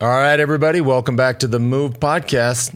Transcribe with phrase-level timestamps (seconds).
[0.00, 2.74] All right, everybody, welcome back to the Move Podcast.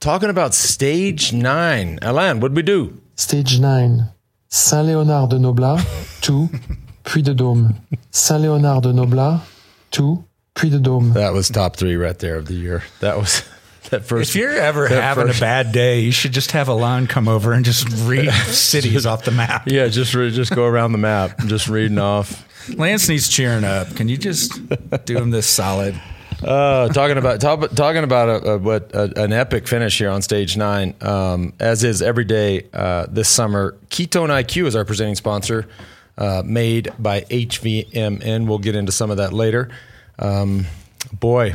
[0.00, 1.98] Talking about stage nine.
[2.02, 3.00] Alain, what'd we do?
[3.16, 4.08] Stage 9.
[4.48, 5.80] Saint-Léonard de Noblat,
[6.20, 6.48] 2,
[7.04, 7.74] Puy de Dôme.
[8.10, 9.40] Saint-Léonard de Noblat,
[9.92, 10.24] 2,
[10.54, 11.12] Puy de Dôme.
[11.14, 12.82] That was top three right there of the year.
[13.00, 13.44] That was
[13.90, 14.30] that first.
[14.30, 17.52] If you're ever having first- a bad day, you should just have Alon come over
[17.52, 19.64] and just read cities off the map.
[19.68, 22.44] yeah, just re- just go around the map, just reading off.
[22.76, 23.94] Lance needs cheering up.
[23.96, 24.52] Can you just
[25.04, 26.00] do him this solid?
[26.44, 30.20] Uh, talking about talk, talking about a, a, what a, an epic finish here on
[30.20, 33.76] stage nine, um, as is every day uh, this summer.
[33.88, 35.66] Ketone IQ is our presenting sponsor,
[36.18, 38.46] uh, made by HVMN.
[38.46, 39.70] We'll get into some of that later.
[40.18, 40.66] Um,
[41.12, 41.54] boy,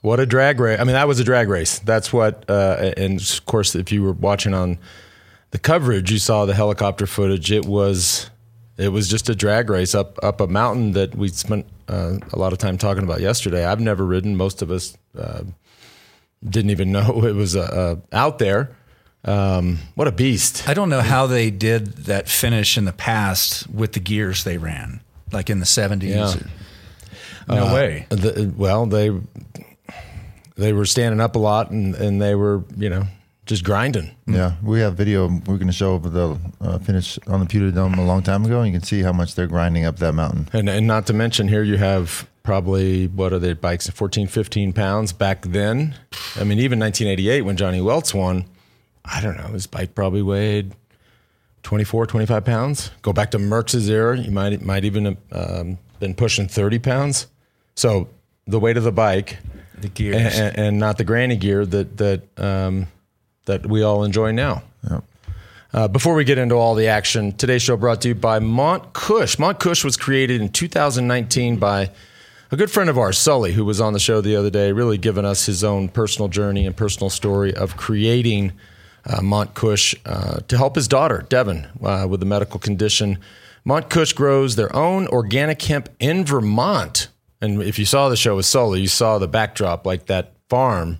[0.00, 0.78] what a drag race!
[0.78, 1.80] I mean, that was a drag race.
[1.80, 4.78] That's what, uh, and of course, if you were watching on
[5.50, 7.50] the coverage, you saw the helicopter footage.
[7.50, 8.30] It was
[8.76, 12.38] it was just a drag race up up a mountain that we spent uh, a
[12.38, 13.64] lot of time talking about yesterday.
[13.64, 14.36] I've never ridden.
[14.36, 15.42] Most of us uh,
[16.44, 18.76] didn't even know it was uh, uh, out there.
[19.24, 20.68] Um, what a beast!
[20.68, 24.58] I don't know how they did that finish in the past with the gears they
[24.58, 26.02] ran, like in the 70s.
[26.02, 27.54] Yeah.
[27.54, 28.06] No way.
[28.08, 29.10] The, well, they
[30.56, 33.04] they were standing up a lot and and they were you know
[33.46, 34.10] just grinding.
[34.26, 37.60] Yeah, we have video we're going to show of the uh, finish on the Puy
[37.60, 39.96] de Dôme a long time ago, and you can see how much they're grinding up
[39.98, 40.48] that mountain.
[40.52, 44.72] And, and not to mention here you have probably what are the bikes 14 15
[44.72, 45.94] pounds back then
[46.34, 48.44] i mean even 1988 when johnny Weltz won
[49.04, 50.72] i don't know his bike probably weighed
[51.62, 56.14] 24 25 pounds go back to merckx's era you might might even have um, been
[56.14, 57.28] pushing 30 pounds
[57.76, 58.08] so
[58.48, 59.38] the weight of the bike
[59.78, 60.16] The gears.
[60.16, 62.88] and, and, and not the granny gear that that um,
[63.46, 65.04] that we all enjoy now Yep.
[65.72, 69.38] uh, before we get into all the action, today's show brought to you by Montkush.
[69.38, 71.90] Mont Cush was created in 2019 by
[72.50, 74.98] a good friend of ours, Sully, who was on the show the other day, really
[74.98, 78.52] giving us his own personal journey and personal story of creating
[79.06, 83.18] uh, Montkush uh, to help his daughter, Devin, uh, with a medical condition.
[83.66, 87.08] Montkush grows their own organic hemp in Vermont.
[87.40, 90.98] And if you saw the show with Sully, you saw the backdrop, like that farm.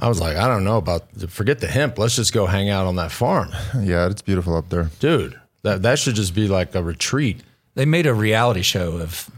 [0.00, 1.98] I was like, I don't know about forget the hemp.
[1.98, 3.50] Let's just go hang out on that farm
[3.80, 4.90] Yeah, it's beautiful up there.
[4.98, 7.42] dude that that should just be like a retreat
[7.74, 9.30] They made a reality show of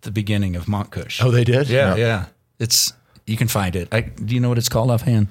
[0.00, 1.22] the beginning of Montkush.
[1.22, 2.26] oh they did yeah, yeah.
[2.58, 2.92] It's
[3.26, 3.88] you can find it.
[3.92, 5.28] I, do you know what it's called offhand?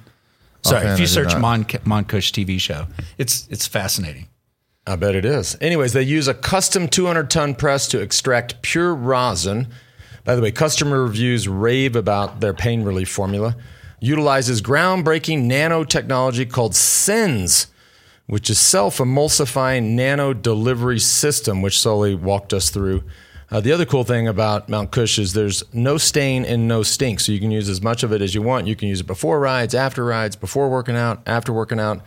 [0.61, 1.41] Sorry, Offhand, if you I search not.
[1.41, 2.85] Mon, Montkush TV show,
[3.17, 4.27] it's it's fascinating.
[4.87, 8.93] i bet it is anyways they use a custom 200 ton press to extract pure
[8.95, 9.67] rosin
[10.23, 13.55] by the way customer reviews rave about their pain relief formula
[13.99, 17.67] utilizes groundbreaking nanotechnology called sens
[18.27, 23.03] which is self-emulsifying nano delivery system which Sully walked us through
[23.51, 27.31] uh, the other cool thing about Montkush is there's no stain and no stink, so
[27.31, 28.67] you can use as much of it as you want.
[28.67, 32.03] You can use it before rides, after rides, before working out, after working out.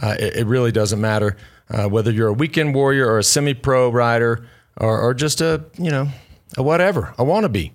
[0.00, 1.36] Uh, it, it really doesn't matter
[1.70, 5.90] uh, whether you're a weekend warrior or a semi-pro rider or, or just a you
[5.90, 6.08] know
[6.56, 7.72] a whatever a wannabe.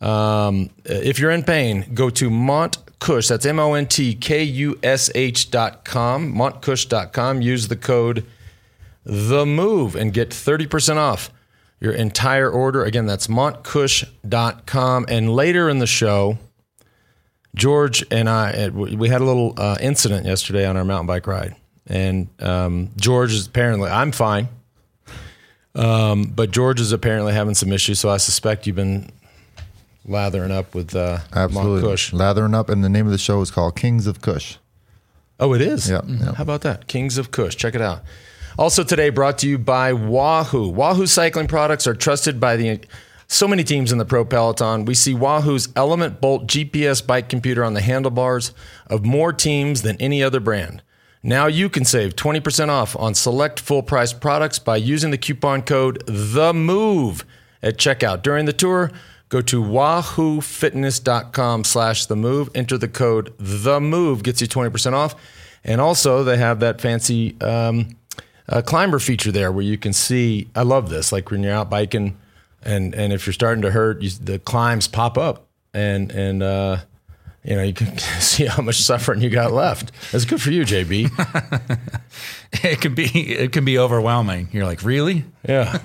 [0.00, 3.26] Um, if you're in pain, go to Mont Cush.
[3.26, 7.42] That's M O N T K U S H dot com, montkush dot com.
[7.42, 8.24] Use the code
[9.04, 11.32] the move and get 30% off
[11.80, 12.84] your entire order.
[12.84, 15.06] Again, that's montkush.com.
[15.08, 16.38] And later in the show,
[17.56, 21.56] George and I, we had a little uh, incident yesterday on our mountain bike ride.
[21.88, 24.48] And um, George is apparently, I'm fine.
[25.74, 27.98] Um, but George is apparently having some issues.
[27.98, 29.10] So I suspect you've been
[30.04, 31.90] lathering up with uh, Absolutely.
[31.90, 32.12] Cush.
[32.12, 34.56] Lathering up, and the name of the show is called Kings of Kush.
[35.40, 35.90] Oh, it is?
[35.90, 36.34] Yep, yep.
[36.36, 36.86] How about that?
[36.86, 37.56] Kings of Kush.
[37.56, 38.02] Check it out.
[38.58, 40.68] Also today brought to you by Wahoo.
[40.68, 42.80] Wahoo cycling products are trusted by the
[43.26, 44.84] so many teams in the pro peloton.
[44.84, 48.52] We see Wahoo's Element Bolt GPS bike computer on the handlebars
[48.88, 50.82] of more teams than any other brand.
[51.22, 55.62] Now you can save 20% off on select full price products by using the coupon
[55.62, 57.24] code THE MOVE
[57.62, 58.22] at checkout.
[58.22, 58.90] During the tour,
[59.32, 62.50] go to wahoofitness.com slash the move.
[62.54, 65.14] Enter the code the move gets you 20% off.
[65.64, 67.96] And also they have that fancy um,
[68.46, 71.70] uh, climber feature there where you can see, I love this, like when you're out
[71.70, 72.18] biking
[72.62, 76.80] and, and if you're starting to hurt, you, the climbs pop up and, and, uh,
[77.44, 79.92] you know, you can see how much suffering you got left.
[80.12, 81.10] That's good for you, JB.
[82.62, 84.48] It can be it can be overwhelming.
[84.52, 85.24] You're like, really?
[85.48, 85.78] Yeah.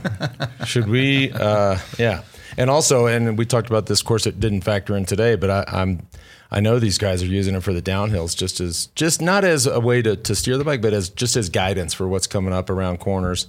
[0.65, 1.31] Should we?
[1.31, 2.24] Uh, yeah.
[2.57, 4.01] And also, and we talked about this.
[4.01, 6.06] Course, it didn't factor in today, but I, I'm,
[6.51, 9.65] I know these guys are using it for the downhills, just as, just not as
[9.68, 12.54] a way to, to steer the bike, but as just as guidance for what's coming
[12.54, 13.48] up around corners.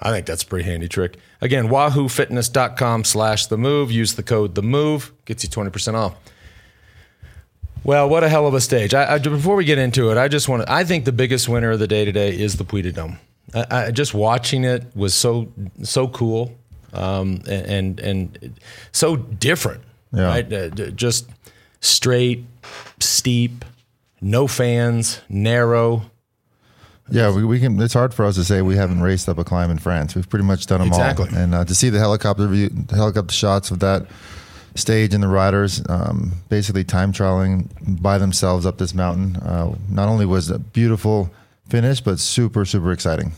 [0.00, 1.18] I think that's a pretty handy trick.
[1.40, 3.90] Again, wahoofitness.com slash the move.
[3.92, 5.12] Use the code the move.
[5.24, 6.14] Gets you 20% off.
[7.84, 8.94] Well, what a hell of a stage.
[8.94, 11.48] I, I, before we get into it, I just want to, I think the biggest
[11.48, 13.18] winner of the day today is the Puy de Dome.
[13.54, 15.52] I, I, just watching it was so,
[15.82, 16.52] so cool
[16.92, 18.60] um, and, and, and
[18.92, 19.82] so different.
[20.12, 20.26] Yeah.
[20.26, 20.52] Right?
[20.52, 21.28] Uh, just
[21.80, 22.44] straight,
[23.00, 23.64] steep,
[24.20, 26.02] no fans, narrow.
[27.10, 27.80] Yeah, we, we can.
[27.80, 30.16] It's hard for us to say we haven't raced up a climb in France.
[30.16, 31.28] We've pretty much done them Exactly.
[31.30, 31.36] all.
[31.36, 34.06] And uh, to see the helicopter view, the helicopter shots of that
[34.76, 37.68] stage and the riders um, basically time trialing
[38.00, 41.30] by themselves up this mountain, uh, not only was it a beautiful
[41.68, 43.32] finish, but super super exciting.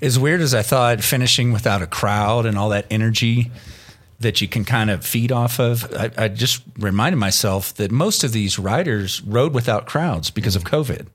[0.00, 3.50] As weird as I thought, finishing without a crowd and all that energy
[4.20, 8.22] that you can kind of feed off of, I, I just reminded myself that most
[8.22, 11.08] of these riders rode without crowds because of COVID.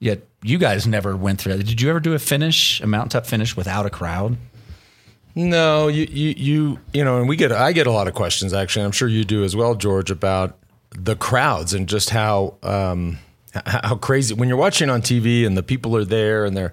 [0.00, 1.64] Yet you guys never went through that.
[1.64, 4.36] Did you ever do a finish, a mountaintop finish without a crowd?
[5.34, 8.52] No, you, you, you, you know, and we get, I get a lot of questions
[8.52, 8.84] actually.
[8.84, 10.58] I'm sure you do as well, George, about
[10.90, 13.18] the crowds and just how, um,
[13.66, 16.72] how crazy when you're watching on TV and the people are there and they're,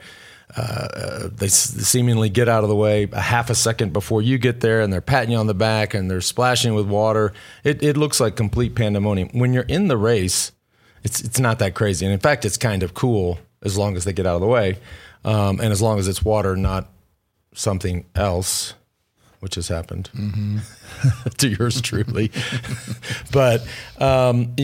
[0.58, 4.62] uh, they seemingly get out of the way a half a second before you get
[4.62, 7.32] there and they're patting you on the back and they're splashing with water.
[7.64, 9.30] It, it looks like complete pandemonium.
[9.32, 10.52] When you're in the race,
[11.04, 12.06] it's, it's not that crazy.
[12.06, 14.48] And in fact, it's kind of cool as long as they get out of the
[14.48, 14.80] way.
[15.24, 16.90] Um, and as long as it's water, not
[17.60, 18.74] something else,
[19.42, 20.10] which has happened
[21.38, 22.32] to yours truly.
[23.32, 23.68] but
[24.00, 24.56] um,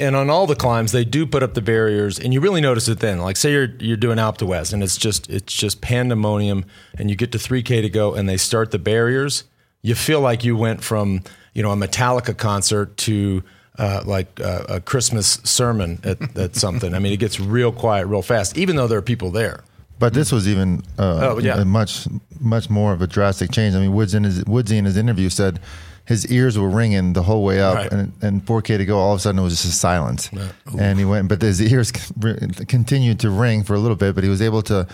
[0.00, 2.88] and on all the climbs, they do put up the barriers, and you really notice
[2.88, 3.18] it then.
[3.18, 6.64] Like say you're you're doing Alpe d'Huez, and it's just it's just pandemonium,
[6.96, 9.44] and you get to 3K to go, and they start the barriers.
[9.82, 11.22] You feel like you went from
[11.54, 13.42] you know a Metallica concert to
[13.78, 16.94] uh, like uh, a Christmas sermon at, at something.
[16.94, 19.62] I mean, it gets real quiet real fast, even though there are people there.
[19.98, 21.62] But this was even uh, Oh, yeah.
[21.64, 22.06] much
[22.40, 23.74] much more of a drastic change.
[23.74, 25.58] I mean, Woods in his, Woodsy in his interview said
[26.04, 27.92] his ears were ringing the whole way up, Right.
[27.92, 28.96] and, and 4K to go.
[28.98, 30.30] All of a sudden, it was just silent,
[30.78, 31.28] and he went.
[31.28, 31.90] But his ears
[32.68, 34.86] continued to ring for a little bit, but he was able to,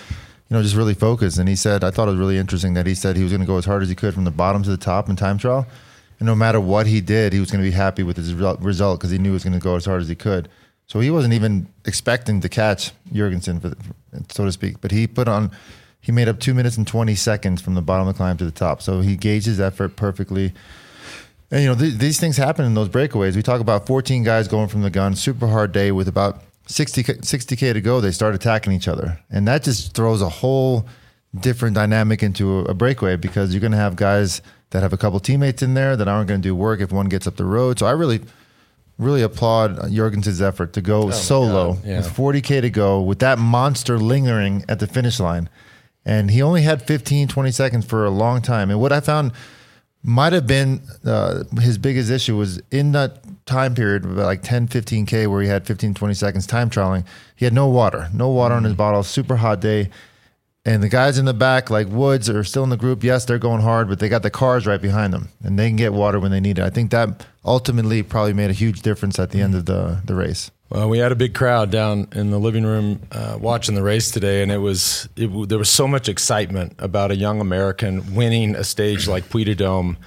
[0.49, 1.39] you know, just really focus.
[1.39, 3.41] And he said, I thought it was really interesting that he said he was going
[3.43, 5.39] to go as hard as he could from the bottom to the top in time
[5.39, 5.67] trial,
[6.19, 8.99] and no matter what he did, he was going to be happy with his result
[8.99, 10.49] because he knew he was going to go as hard as he could.
[10.87, 13.77] So he wasn't even expecting to catch Jorgenson, for, the,
[14.31, 14.81] so to speak.
[14.81, 15.51] But he put on,
[16.01, 18.45] he made up two minutes and 20 seconds from the bottom of the climb to
[18.45, 18.83] the top.
[18.83, 20.53] So he gauged his effort perfectly.
[21.51, 23.35] And, you know, th- these things happen in those breakaways.
[23.37, 27.03] We talk about 14 guys going from the gun, super hard day with about 60,
[27.03, 28.01] 60K to go.
[28.01, 29.21] They start attacking each other.
[29.31, 30.87] And that just throws a whole
[31.39, 34.97] different dynamic into a, a breakaway because you're going to have guys that have a
[34.97, 37.45] couple teammates in there that aren't going to do work if one gets up the
[37.45, 37.79] road.
[37.79, 38.21] So I really,
[38.99, 41.99] really applaud Jorgenson's effort to go solo yeah.
[41.99, 45.49] with 40K to go with that monster lingering at the finish line.
[46.05, 48.71] And he only had 15, 20 seconds for a long time.
[48.71, 49.33] And what I found
[50.03, 55.27] might have been uh, his biggest issue was in that time period, like 10, 15K,
[55.27, 57.05] where he had 15, 20 seconds time trialing,
[57.35, 59.91] he had no water, no water in his bottle, super hot day.
[60.67, 63.05] And the guys in the back, like Woods, are still in the group.
[63.05, 65.77] Yes, they're going hard, but they got the cars right behind them, and they can
[65.77, 66.65] get water when they need it.
[66.65, 70.15] I think that ultimately probably made a huge difference at the end of the, the
[70.15, 70.51] race.
[70.71, 74.11] Well, we had a big crowd down in the living room uh, watching the race
[74.11, 78.57] today, and it was it, there was so much excitement about a young American winning
[78.57, 79.99] a stage like Puy Dome,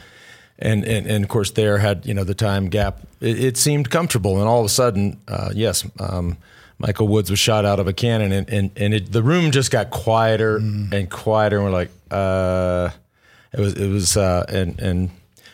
[0.57, 3.01] and, and and of course there had you know the time gap.
[3.21, 6.37] It, it seemed comfortable, and all of a sudden, uh, yes, um,
[6.79, 9.71] Michael Woods was shot out of a cannon, and and, and it, the room just
[9.71, 12.89] got quieter and quieter, and we're like, uh,
[13.53, 15.09] it was it was, uh, and and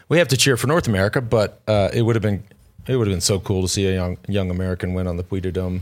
[0.10, 2.44] we have to cheer for North America, but uh, it would have been.
[2.86, 5.24] It would have been so cool to see a young young American win on the
[5.24, 5.82] Puy de Dome.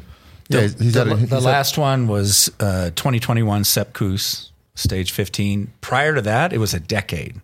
[0.50, 4.52] Yeah, he's, he's the, a, he's the had- last one was uh, 2021 Sepp Kuss,
[4.76, 5.72] stage 15.
[5.82, 7.42] Prior to that, it was a decade.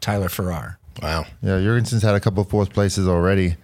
[0.00, 0.78] Tyler Farrar.
[1.02, 1.24] Wow.
[1.42, 3.56] Yeah, Jorgenson's had a couple of fourth places already.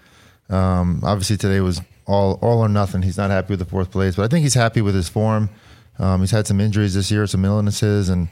[0.48, 3.02] Um, obviously, today was all all or nothing.
[3.02, 5.50] He's not happy with the fourth place, but I think he's happy with his form.
[5.98, 8.28] Um, he's had some injuries this year, some illnesses, and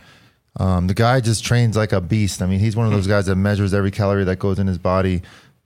[0.57, 2.43] um, the guy just trains like a beast.
[2.43, 4.79] I mean, he's one of those guys that measures every calorie that goes in his
[4.79, 5.23] body.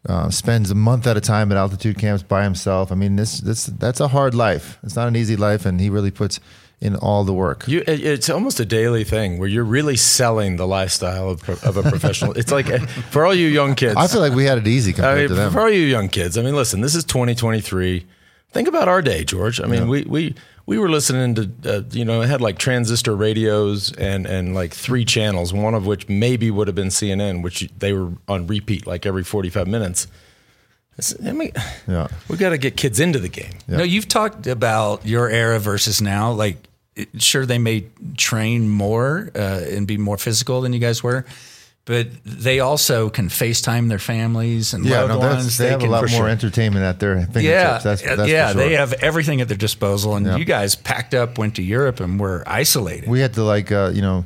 [0.08, 2.92] Uh, spends a month at a time at altitude camps by himself.
[2.92, 4.78] I mean, this this that's a hard life.
[4.82, 6.38] It's not an easy life, and he really puts
[6.80, 7.66] in all the work.
[7.66, 11.82] You, it's almost a daily thing where you're really selling the lifestyle of, of a
[11.82, 12.32] professional.
[12.35, 12.78] it's like uh,
[13.11, 13.97] for all you young kids.
[13.97, 15.52] I feel like we had it easy I compared mean, to them.
[15.52, 16.38] for all you young kids.
[16.38, 18.06] I mean, listen, this is 2023.
[18.50, 19.61] Think about our day, George.
[19.61, 23.14] I mean, we we we were listening to uh, you know it had like transistor
[23.14, 27.68] radios and and like three channels, one of which maybe would have been CNN, which
[27.78, 30.06] they were on repeat like every 45 minutes.
[30.97, 31.52] It's- I mean,
[31.87, 32.08] Yeah.
[32.28, 33.52] we got to get kids into the game.
[33.68, 36.32] No, you've talked about your era versus now.
[36.32, 36.67] Like, it-
[37.18, 37.86] sure they may
[38.16, 39.38] train more uh,
[39.70, 41.24] and be more physical than you guys were,
[41.84, 45.56] but they also can FaceTime their families and Yeah, loved no, ones.
[45.56, 47.44] they, have a lot more sure- entertainment at their fingertips.
[47.44, 48.68] yeah, that's, uh, that's yeah, for sure.
[48.68, 50.36] they have everything at their disposal, and Yeah.
[50.36, 53.08] you guys packed up, went to Europe, and were isolated.
[53.08, 54.24] We had to like uh, you know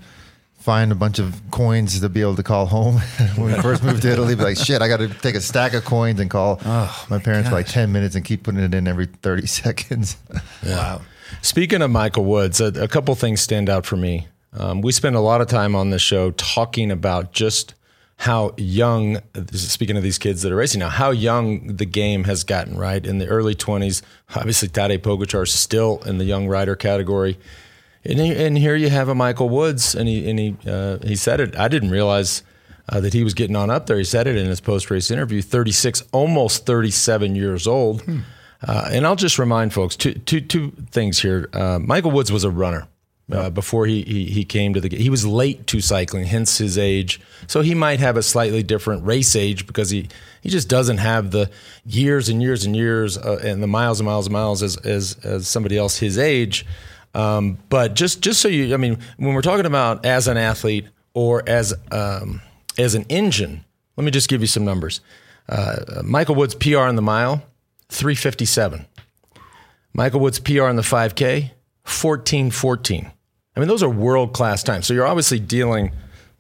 [0.63, 2.95] find a bunch of coins to be able to call home
[3.37, 4.35] when we first moved to Italy.
[4.37, 7.19] Be like, shit, I got to take a stack of coins and call Oh, my
[7.19, 10.17] parents for like ten minutes and keep putting it in every thirty seconds.
[10.65, 11.03] Wow.
[11.41, 14.29] Speaking of Michael Woods, a, a couple things stand out for me.
[14.53, 17.75] Um, we spend a lot of time on this show talking about just
[18.19, 19.19] how young,
[19.53, 23.05] speaking of these kids that are racing now, how young the game has gotten, right?
[23.05, 24.03] In the early 20s,
[24.37, 27.37] obviously Tadej Pogacar is still in the young rider category.
[28.05, 31.15] And, he, and here you have a Michael Woods, and he, and he, uh, he
[31.15, 31.57] said it.
[31.57, 32.43] I didn't realize
[32.89, 33.99] uh, that he was getting on up there.
[33.99, 38.03] He said it in his post race interview 36, almost 37 years old.
[38.67, 41.49] Uh, and I'll just remind folks two, two, two things here.
[41.53, 42.87] Uh, Michael Woods was a runner.
[43.31, 46.77] Uh, before he, he he came to the he was late to cycling, hence his
[46.77, 47.21] age.
[47.47, 50.09] So he might have a slightly different race age because he
[50.43, 51.49] he just doesn't have the
[51.87, 55.17] years and years and years uh, and the miles and miles and miles as as,
[55.25, 56.67] as somebody else his age.
[57.15, 60.87] Um, but just just so you, I mean, when we're talking about as an athlete
[61.15, 62.41] or as um,
[62.79, 63.65] as an engine,
[63.97, 65.01] let me just give you some numbers.
[65.49, 67.43] Uh, Michael Woods PR in the mile,
[67.89, 68.87] three fifty seven.
[69.95, 71.51] Michael Woods PR in the 5K,
[71.85, 73.13] 1414.
[73.55, 74.87] I mean, those are world class times.
[74.87, 75.93] So you're obviously dealing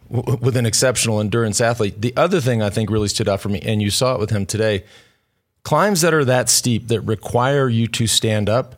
[0.09, 2.00] with an exceptional endurance athlete.
[2.00, 4.31] The other thing I think really stood out for me, and you saw it with
[4.31, 4.85] him today
[5.62, 8.76] climbs that are that steep that require you to stand up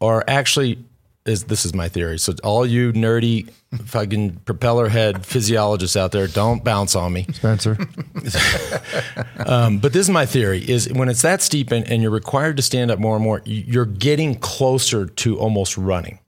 [0.00, 0.84] are actually.
[1.26, 2.18] Is, this is my theory.
[2.18, 3.50] So all you nerdy
[3.86, 7.26] fucking propeller head physiologists out there, don't bounce on me.
[7.32, 7.78] Spencer,
[9.46, 12.56] Um, but this is my theory: is when it's that steep and, and you're required
[12.58, 16.18] to stand up more and more, you're getting closer to almost running.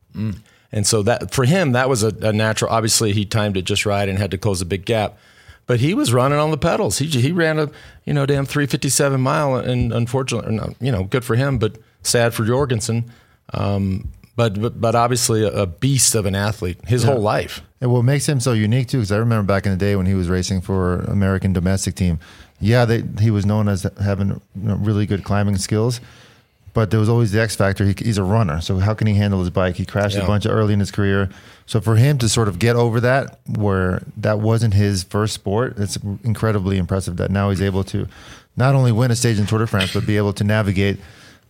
[0.72, 2.70] And so that for him, that was a, a natural.
[2.70, 5.18] Obviously, he timed it just right and had to close a big gap.
[5.66, 6.98] But he was running on the pedals.
[6.98, 7.70] He he ran a
[8.04, 11.76] you know damn 357 mile, and unfortunately, or not, you know, good for him, but
[12.02, 13.10] sad for Jorgenson.
[13.52, 17.62] Um, but, but but obviously a, beast of an athlete his whole life.
[17.80, 20.06] And what makes him so unique too, because I remember back in the day when
[20.06, 22.18] he was racing for American domestic team,
[22.60, 26.00] yeah, they, he was known as having you know, really good climbing skills,
[26.72, 27.84] but there was always the X factor.
[27.84, 29.76] He, he's a runner, so how can he handle his bike?
[29.76, 30.24] He crashed Yeah.
[30.24, 31.28] a bunch of early in his career,
[31.66, 35.74] so for him to sort of get over that, where that wasn't his first sport,
[35.78, 38.06] it's incredibly impressive that now he's able to
[38.56, 40.98] not only win a stage in Tour de France, but be able to navigate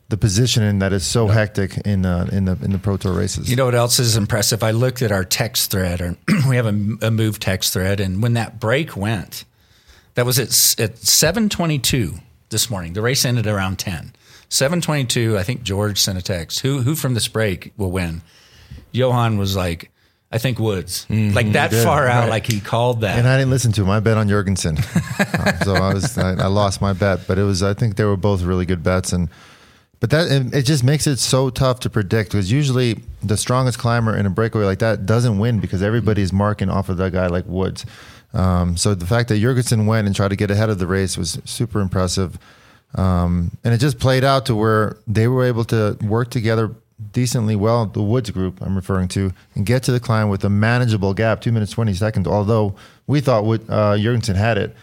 [0.09, 3.51] the positioning that is so hectic in uh, in the in the Pro Tour races.
[3.51, 4.63] You know what else is impressive?
[4.63, 6.17] I looked at our text thread, or
[6.49, 9.45] we have a, a move text thread, and when that break went,
[10.15, 10.49] that was at
[10.81, 12.15] at seven twenty two
[12.51, 12.93] this morning.
[12.93, 14.13] The race ended around ten.
[14.49, 15.37] Seven twenty two.
[15.37, 16.61] I think George sent a text.
[16.61, 18.23] Who who from this break will win?
[18.93, 19.91] Johan was like,
[20.31, 23.19] I think Woods, like that far out, like he called that.
[23.19, 23.91] And I didn't listen to him.
[23.91, 24.85] I bet on Jorgenson, Um,
[25.65, 27.27] so I was I, I lost my bet.
[27.27, 29.29] But it was I think they were both really good bets, and
[30.01, 34.17] but that it, just makes it so tough to predict because usually the strongest climber
[34.17, 37.45] in a breakaway like that doesn't win because everybody's marking off of that guy like
[37.47, 37.87] Woods.
[38.35, 41.17] Um, so the fact that Jorgenson went and tried to get ahead of the race
[41.17, 42.39] was super impressive,
[42.95, 46.75] um, and it just played out to where they were able to work together
[47.13, 50.51] decently well, the Woods group I'm referring to, and get to the climb with a
[50.51, 52.27] manageable gap, two minutes twenty seconds.
[52.27, 52.75] Although
[53.07, 54.75] we thought Wood, uh, Jorgenson had it,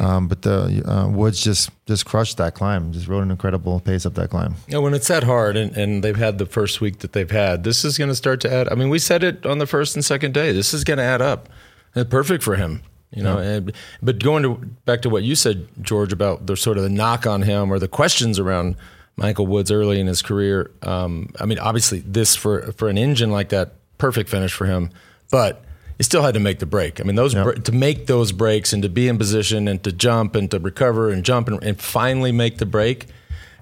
[0.00, 4.06] um, but the uh, Woods just just crushed that climb, just rode an incredible pace
[4.06, 4.54] up that climb.
[4.68, 7.64] Know, when it's that hard and, and they've had the first week that they've had,
[7.64, 8.68] this is going to start to add.
[8.70, 10.52] I mean, we said it on the first and second day.
[10.52, 11.48] This is going to add up.
[11.94, 13.38] And perfect for him, you know.
[13.38, 16.90] And, but going to back to what you said, George, about the sort of the
[16.90, 18.76] knock on him or the questions around
[19.16, 20.70] Michael Woods early in his career.
[20.82, 24.90] Um, I mean, obviously, this for for an engine like that, perfect finish for him.
[25.30, 25.64] But
[25.96, 27.00] he still had to make the break.
[27.00, 29.92] I mean, those br- to make those breaks and to be in position and to
[29.92, 33.06] jump and to recover and jump and, and finally make the break.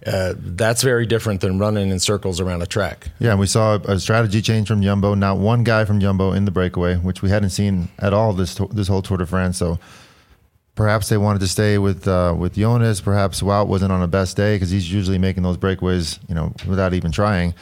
[0.06, 3.08] Uh, that's very different than running in circles around a track.
[3.20, 5.14] Yeah, and we saw a strategy change from Jumbo.
[5.14, 8.54] Not one guy from Jumbo in the breakaway, which we hadn't seen at all this
[8.56, 9.56] to- this whole Tour de France.
[9.56, 9.78] So
[10.74, 13.00] perhaps they wanted to stay with uh, with Jonas.
[13.00, 16.52] Perhaps Wout wasn't on a best day because he's usually making those breakaways, you know,
[16.66, 17.54] without even trying.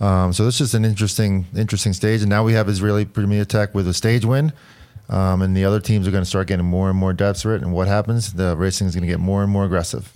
[0.00, 2.20] Um, so this is an interesting interesting stage.
[2.20, 4.52] And now we have Israeli Premier Tech with a stage win.
[5.10, 7.62] Um, and the other teams are going to start getting more and more for it.
[7.62, 8.34] And what happens?
[8.34, 10.12] The racing is going to get more and more aggressive.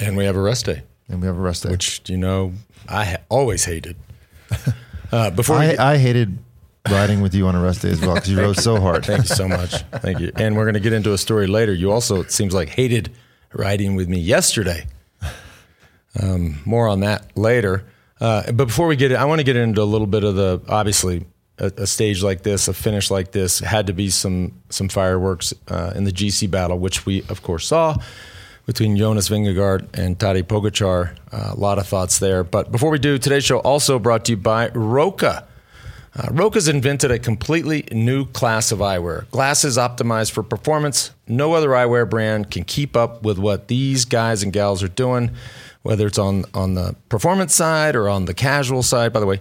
[0.00, 1.70] And we have a rest day, And we have a rest day.
[1.70, 2.54] which you know
[2.88, 3.96] I ha- always hated.
[5.12, 6.38] Uh, before I, get- I hated
[6.88, 9.04] riding with you on a rest day as well because you rode so hard.
[9.04, 9.82] Thank you so much.
[10.00, 10.32] Thank you.
[10.36, 11.72] And we're going to get into a story later.
[11.72, 13.12] You also, it seems like, hated
[13.52, 14.86] riding with me yesterday.
[16.20, 17.84] Um, more on that later.
[18.20, 20.34] Uh, but before we get it, I want to get into a little bit of
[20.34, 21.24] the obviously
[21.58, 25.54] a, a stage like this, a finish like this, had to be some some fireworks
[25.68, 27.96] uh, in the GC battle, which we of course saw
[28.66, 31.16] between Jonas Vingegaard and Tadej Pogacar.
[31.32, 32.44] Uh, a lot of thoughts there.
[32.44, 35.46] But before we do, today's show also brought to you by Roka.
[36.14, 39.30] Uh, Roka's invented a completely new class of eyewear.
[39.30, 41.12] Glasses optimized for performance.
[41.28, 45.30] No other eyewear brand can keep up with what these guys and gals are doing,
[45.82, 49.12] whether it's on, on the performance side or on the casual side.
[49.12, 49.40] By the way,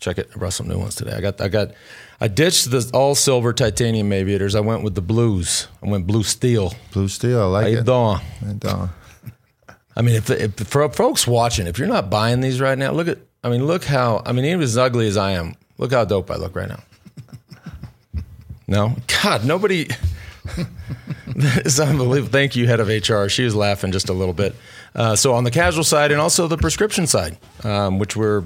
[0.00, 0.30] check it.
[0.34, 1.12] I brought some new ones today.
[1.12, 1.72] I got I got
[2.20, 4.54] I ditched the all silver titanium aviators.
[4.54, 5.68] I went with the blues.
[5.82, 6.72] I went blue steel.
[6.92, 7.84] Blue steel, I like you it.
[8.40, 8.88] And, uh,
[9.96, 13.08] I mean, if, if for folks watching, if you're not buying these right now, look
[13.08, 13.18] at.
[13.42, 14.22] I mean, look how.
[14.24, 16.80] I mean, even as ugly as I am, look how dope I look right now.
[18.66, 19.88] No, God, nobody.
[21.26, 22.32] it's unbelievable.
[22.32, 23.28] Thank you, head of HR.
[23.28, 24.54] She was laughing just a little bit.
[24.94, 28.44] Uh, so on the casual side and also the prescription side, um, which we're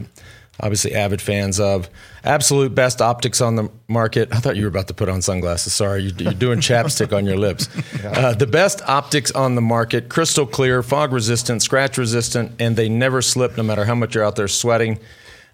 [0.61, 1.88] obviously avid fans of.
[2.25, 4.28] Absolute best optics on the market.
[4.32, 5.73] I thought you were about to put on sunglasses.
[5.73, 7.68] Sorry, you're, you're doing chapstick on your lips.
[8.08, 12.88] Uh, the best optics on the market, crystal clear, fog resistant, scratch resistant, and they
[12.88, 14.99] never slip no matter how much you're out there sweating.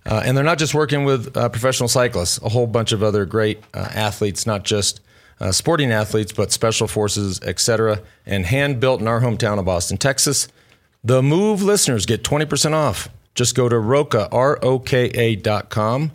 [0.07, 3.25] Uh, and they're not just working with uh, professional cyclists, a whole bunch of other
[3.25, 5.01] great uh, athletes, not just
[5.41, 8.01] uh, sporting athletes, but special forces, etc.
[8.27, 10.49] And hand built in our hometown of Austin, Texas.
[11.03, 13.09] The Move listeners get 20% off.
[13.35, 16.13] Just go to Roka, R O K A dot com.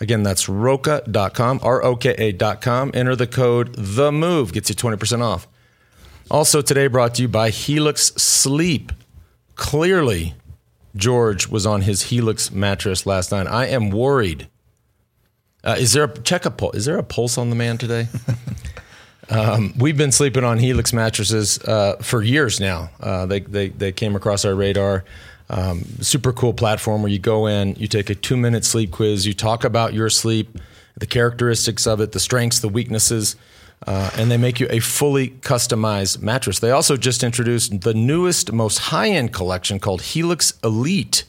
[0.00, 2.90] Again, that's roka.com, R O K A dot com.
[2.94, 5.48] Enter the code The Move, gets you 20% off.
[6.30, 8.92] Also, today brought to you by Helix Sleep.
[9.56, 10.34] Clearly,
[10.96, 13.46] George was on his Helix mattress last night.
[13.46, 14.48] I am worried.
[15.64, 16.76] Uh, is there a check a pulse?
[16.76, 18.08] Is there a pulse on the man today?
[19.30, 22.90] um, we've been sleeping on Helix mattresses uh, for years now.
[23.00, 25.04] Uh, they, they they came across our radar.
[25.50, 29.26] Um, super cool platform where you go in, you take a two minute sleep quiz,
[29.26, 30.58] you talk about your sleep,
[30.96, 33.36] the characteristics of it, the strengths, the weaknesses,
[33.86, 36.58] uh, and they make you a fully customized mattress.
[36.58, 41.24] They also just introduced the newest, most high end collection called Helix Elite.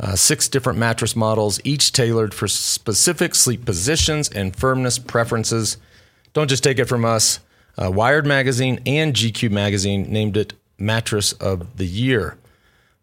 [0.00, 5.76] Uh, six different mattress models, each tailored for specific sleep positions and firmness preferences.
[6.32, 7.40] Don't just take it from us.
[7.80, 12.36] Uh, Wired Magazine and GQ Magazine named it Mattress of the Year.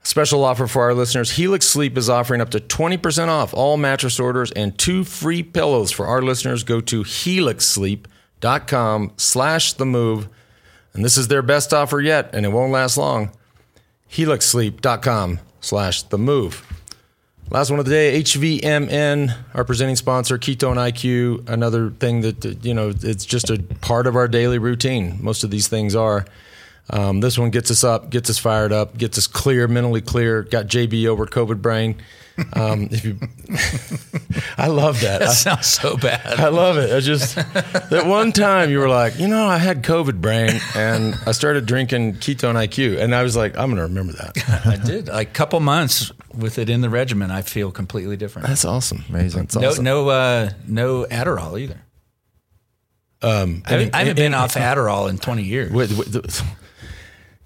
[0.04, 4.20] Special offer for our listeners Helix Sleep is offering up to 20% off all mattress
[4.20, 6.64] orders and two free pillows for our listeners.
[6.64, 7.04] Go to
[8.40, 10.30] helixsleep.com slash the move.
[10.94, 13.32] And this is their best offer yet, and it won't last long.
[14.12, 16.66] helixsleep.com slash the move.
[17.52, 22.76] Last one of the day, HVMN, our presenting sponsor, Ketone IQ, another thing that, you
[22.76, 25.18] know, it's just a part of our daily routine.
[25.22, 26.26] Most of these things are.
[26.92, 30.44] Um, this one gets us up, gets us fired up, gets us clear, mentally clear.
[30.44, 32.02] Got JB over COVID brain.
[32.54, 33.18] Um, if you,
[34.58, 35.20] I love that.
[35.20, 36.40] That I, sounds so bad.
[36.40, 36.92] I love it.
[36.96, 41.16] I just that one time you were like, you know, I had COVID brain, and
[41.26, 44.62] I started drinking ketone IQ, and I was like, I'm going to remember that.
[44.66, 47.30] I did a couple months with it in the regimen.
[47.30, 48.48] I feel completely different.
[48.48, 49.04] That's awesome.
[49.10, 49.42] Amazing.
[49.42, 49.84] That's No, awesome.
[49.84, 51.82] no, uh, no Adderall either.
[53.22, 55.72] Um, I haven't, I haven't been and- off Adderall in 20 years.
[55.74, 56.42] Wait, wait, th-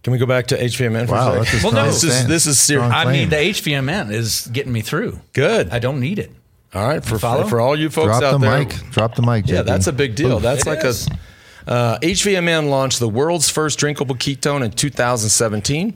[0.04, 1.64] can we go back to HVMN for Wow, a that's second?
[1.64, 2.92] Well, no, this is this is serious.
[2.94, 5.20] I mean, the HVMN is getting me through.
[5.34, 5.70] Good.
[5.70, 6.32] I don't need it.
[6.74, 7.44] All right, for, follow?
[7.44, 8.60] for for all you folks Drop out the there.
[8.60, 8.70] mic.
[8.92, 9.48] Drop the mic.
[9.48, 10.40] Yeah, that's a big deal.
[10.40, 11.08] That's It like is.
[11.08, 11.18] a
[11.66, 15.94] uh, HVMN launched the world's first drinkable ketone in 2017.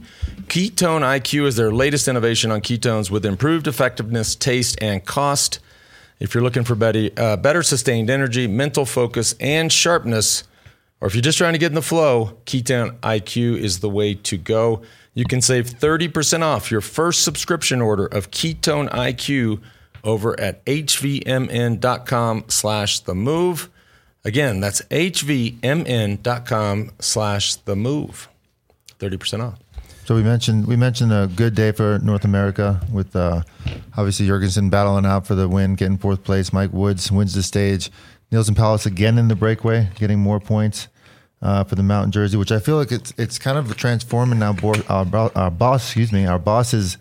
[0.47, 5.59] Ketone IQ is their latest innovation on ketones with improved effectiveness, taste, and cost.
[6.19, 10.43] If you're looking for better, uh, better sustained energy, mental focus, and sharpness,
[10.99, 14.15] or if you're just trying to get in the flow, Ketone IQ is the way
[14.15, 14.81] to go.
[15.13, 19.61] You can save 30% off your first subscription order of Ketone IQ
[20.03, 23.69] over at hvmn.com slash the move.
[24.23, 25.61] Again, that's hvmn.com
[26.99, 28.29] slash the move.
[28.99, 29.59] 30% off.
[30.05, 33.41] So we mentioned we mentioned a good day for North America with uh,
[33.97, 36.53] obviously Jorgenson battling out for the win, getting fourth place.
[36.53, 37.91] Mike Woods wins the stage.
[38.31, 40.87] Neilson Powless again in the breakaway, getting more points
[41.41, 44.55] uh, for the Mountain Jersey, which I feel like it's it's kind of transforming now.
[44.89, 46.97] Our, our boss, excuse me, our boss's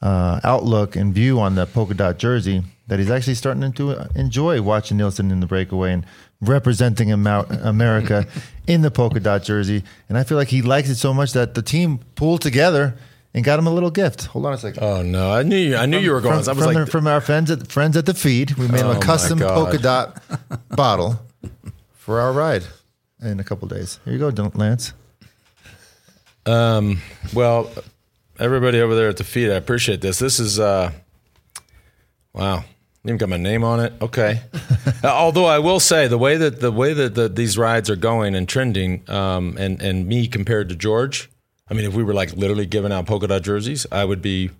[0.00, 4.60] uh, outlook and view on the polka dot jersey that he's actually starting to enjoy
[4.60, 6.06] watching Neilson in the breakaway and
[6.40, 8.26] representing America
[8.66, 9.82] in the polka dot jersey.
[10.08, 12.94] And I feel like he likes it so much that the team pulled together
[13.34, 14.26] and got him a little gift.
[14.26, 14.82] Hold on a second.
[14.82, 15.32] Oh, no.
[15.32, 16.42] I knew you, I knew you were going.
[16.42, 18.68] From, I was from, like, the- from our friends at friends at the feed, we
[18.68, 20.22] made him Oh, a custom polka dot
[20.70, 21.20] bottle
[21.94, 22.64] for our ride
[23.20, 23.98] in a couple days.
[24.04, 24.92] Here you go, Lance.
[26.46, 27.00] Um,
[27.32, 27.70] well,
[28.38, 29.50] everybody over there at the feed.
[29.50, 30.18] I appreciate this.
[30.18, 30.92] This is uh,
[32.32, 32.64] wow.
[33.06, 33.92] Even got my name on it.
[34.00, 34.40] Okay.
[35.02, 37.96] Uh, although I will say the way that the way that the, these rides are
[37.96, 41.30] going and trending, um, and and me compared to George,
[41.68, 44.50] I mean, if we were like literally giving out polka dot jerseys, I would be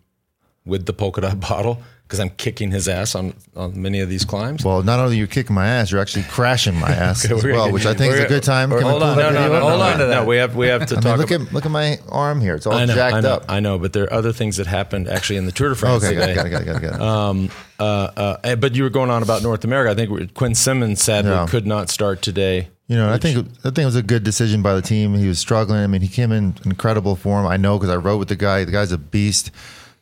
[0.65, 4.25] with the polka dot bottle because I'm kicking his ass on, on many of these
[4.27, 4.63] climbs.
[4.63, 7.43] Well, not only are you're kicking my ass, you're actually crashing my ass Okay, as
[7.45, 8.73] well, which I think is a good time.
[8.73, 10.21] or- hold on, no, no, no, hold on to that.
[10.23, 11.19] No, we have we have to I mean, talk.
[11.19, 13.29] look about, at look at my arm here; it's all I know, jacked I know,
[13.31, 13.45] up.
[13.49, 16.05] I know, but there are other things that happened actually in the Tour de France
[16.05, 16.35] Okay, today.
[16.35, 17.01] got it, got it, got it, got it.
[17.01, 17.83] Um, uh,
[18.17, 19.91] uh, eh, but you were going on about North America.
[19.91, 21.47] I think Quinn Simmons sadly Yeah.
[21.49, 22.69] could not start today.
[22.87, 25.15] You know, I think I think it was a good decision by the team.
[25.15, 25.81] He was struggling.
[25.81, 27.47] I mean, he came in incredible form.
[27.47, 28.65] I know because I rode with the guy.
[28.65, 29.51] The guy's a beast.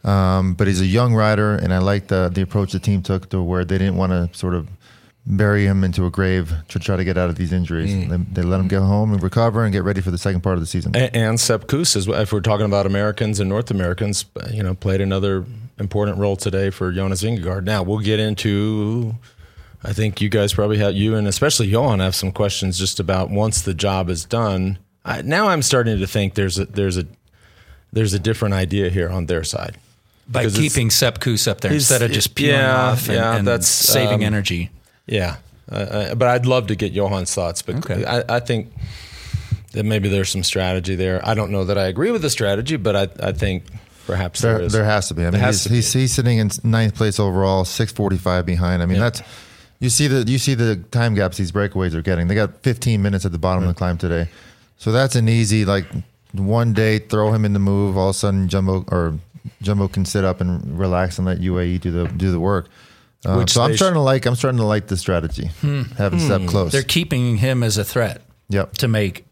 [0.05, 3.29] Um, but he's a young rider, and I like the the approach the team took
[3.31, 4.69] to where they didn't want to sort of
[5.25, 7.93] bury him into a grave to try to get out of these injuries.
[7.93, 8.09] Mm.
[8.09, 10.55] They, they let him get home and recover and get ready for the second part
[10.55, 10.97] of the season.
[10.97, 14.75] And, and Sepp Kuss, well, if we're talking about Americans and North Americans, you know,
[14.75, 15.45] played another
[15.79, 17.63] important role today for Jonas Vingegaard.
[17.63, 19.15] Now we'll get into.
[19.85, 23.31] I think you guys probably have you and especially Johan have some questions just about
[23.31, 24.79] once the job is done.
[25.05, 27.07] I, now I'm starting to think there's a there's a
[27.93, 29.77] there's a different idea here on their side.
[30.29, 33.47] By keeping Sepp Kuss up there instead of just peeling yeah, off and, yeah, and
[33.47, 34.71] that's, saving um, energy.
[35.07, 35.37] Yeah,
[35.71, 37.61] uh, uh, but I'd love to get Johan's thoughts.
[37.61, 38.05] But Okay.
[38.05, 38.73] I, I think
[39.73, 41.21] that maybe there's some strategy there.
[41.27, 43.65] I don't know that I agree with the strategy, but I, I think
[44.07, 44.73] perhaps there, There, is.
[44.73, 45.27] there has to be.
[45.27, 45.75] I mean, has he's, be.
[45.77, 48.81] he's, he's sitting in ninth place overall, six forty five behind.
[48.83, 49.11] I mean, Yeah.
[49.11, 49.23] that's
[49.83, 52.29] you see the you see the time gaps these breakaways are getting.
[52.29, 54.29] They got fifteen minutes at the bottom of the climb today,
[54.79, 55.85] so that's an easy like
[56.33, 57.97] one day throw him in the move.
[57.99, 59.19] All of a sudden, Jumbo or
[59.61, 62.69] Jumbo can sit up and relax and let UAE do the do the work.
[63.25, 65.47] Uh, so I'm starting to like I'm starting to like the strategy,
[65.99, 66.73] having Sepp Kuss.
[66.73, 68.73] They're keeping him as a threat Yep.
[68.79, 69.25] to make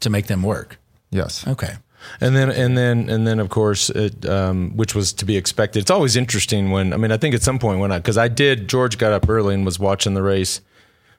[0.00, 0.78] to make them work.
[1.10, 1.46] Yes.
[1.46, 1.74] Okay.
[2.20, 5.80] And then, and then, and then, of course, it, um, which was to be expected.
[5.80, 8.28] It's always interesting when I mean, I think at some point when I because I
[8.28, 10.60] did, George got up early and was watching the race,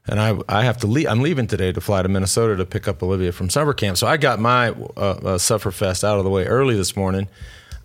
[0.08, 1.08] and I I have to leave.
[1.08, 3.98] I'm leaving today to fly to Minnesota to pick up Olivia from summer camp.
[3.98, 7.28] So I got my uh, uh, Sufferfest out of the way early this morning.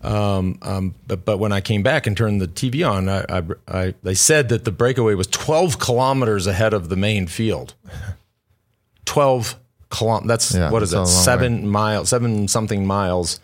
[0.01, 3.43] Um, um, but but when I came back and turned the TV on, I, I,
[3.67, 7.73] I they said that the breakaway was 12 kilometers ahead of the main field.
[9.05, 9.55] 12
[9.91, 11.11] That's Yeah, what is that's that?
[11.11, 13.39] a long Seven miles, seven something miles.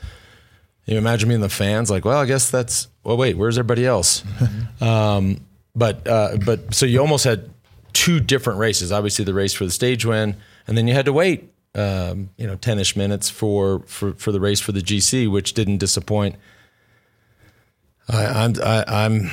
[0.85, 2.87] You imagine me being the fans, like, well, I guess that's.
[3.03, 4.23] Well, wait, where's everybody else?
[4.81, 5.37] um,
[5.75, 7.49] but uh, but so you almost had
[7.93, 8.91] two different races.
[8.91, 10.35] Obviously, the race for the stage win,
[10.67, 14.31] and then you had to wait, um, you know, ten ish minutes for, for for
[14.31, 16.35] the race for the GC, which didn't disappoint.
[18.09, 19.29] I, I'm I, I'm.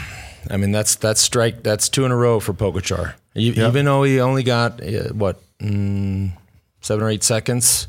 [0.50, 1.62] I mean, that's that's strike.
[1.62, 3.14] That's two in a row for Pogacar.
[3.34, 3.68] E- Yep.
[3.70, 6.32] Even though he only got uh, what mm,
[6.80, 7.88] seven or eight seconds.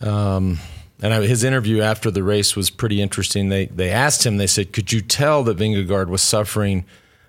[0.00, 0.58] Um,
[1.02, 3.48] and I, his interview after the race was pretty interesting.
[3.48, 4.36] They they asked him.
[4.36, 6.84] They said, "Could you tell that Vingegaard was suffering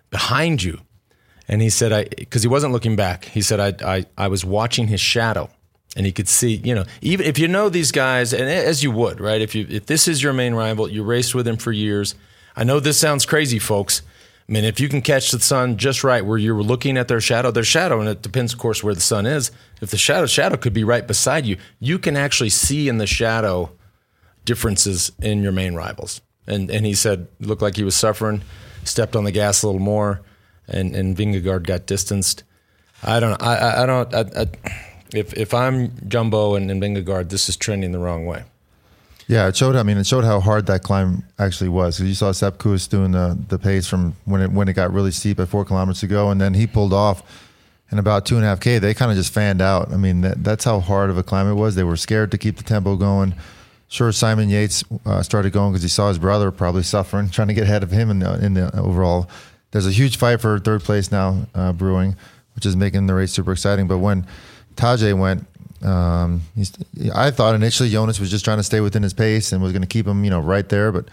[0.10, 0.80] behind you?"
[1.48, 3.26] And he said, "I," because he wasn't looking back.
[3.26, 5.50] He said, "I I I was watching his shadow."
[5.98, 8.92] And he could see, you know, even if you know these guys, and as you
[8.92, 9.42] would, right?
[9.42, 12.16] If you if this is your main rival, you raced with him for years.
[12.56, 14.02] I know this sounds crazy, folks.
[14.48, 17.22] I mean, if you can catch the sun just right where you're looking at their
[17.22, 19.52] shadow, their shadow, and it depends, of course, where the sun is.
[19.82, 23.08] If the shadow shadow could be right beside you, you can actually see in the
[23.08, 23.72] shadow
[24.44, 26.22] differences in your main rivals.
[26.46, 28.44] And and he said looked like he was suffering,
[28.84, 30.22] stepped on the gas a little more,
[30.68, 32.44] and and Vingegaard got distanced.
[33.02, 33.46] I don't know.
[33.46, 34.14] I I, I don't.
[34.14, 34.48] I, I,
[35.12, 38.44] if if I'm Jumbo and, and Vingegaard, this is trending the wrong way.
[39.28, 39.76] Yeah, it showed.
[39.76, 41.98] I mean, it showed how hard that climb actually was.
[41.98, 45.12] 'Cause you saw Sepp doing the the pace from when it when it got really
[45.12, 47.24] steep at four kilometers to go, and then he pulled off.
[47.92, 49.94] And about two and a half k, they kind of just fanned out.
[49.94, 51.76] I mean, that, that's how hard of a climb it was.
[51.76, 53.36] They were scared to keep the tempo going.
[53.88, 57.54] Sure, Simon Yates uh, started going because he saw his brother probably suffering, trying to
[57.54, 59.30] get ahead of him in the, in the overall.
[59.72, 62.16] There's a huge fight for third place now uh, brewing,
[62.56, 63.88] which is making the race super exciting.
[63.88, 64.26] But when
[64.76, 65.46] Tadej went,
[65.84, 66.72] um, he's,
[67.14, 69.82] I thought initially Jonas was just trying to stay within his pace and was going
[69.82, 70.92] to keep him, you know, right there.
[70.92, 71.10] But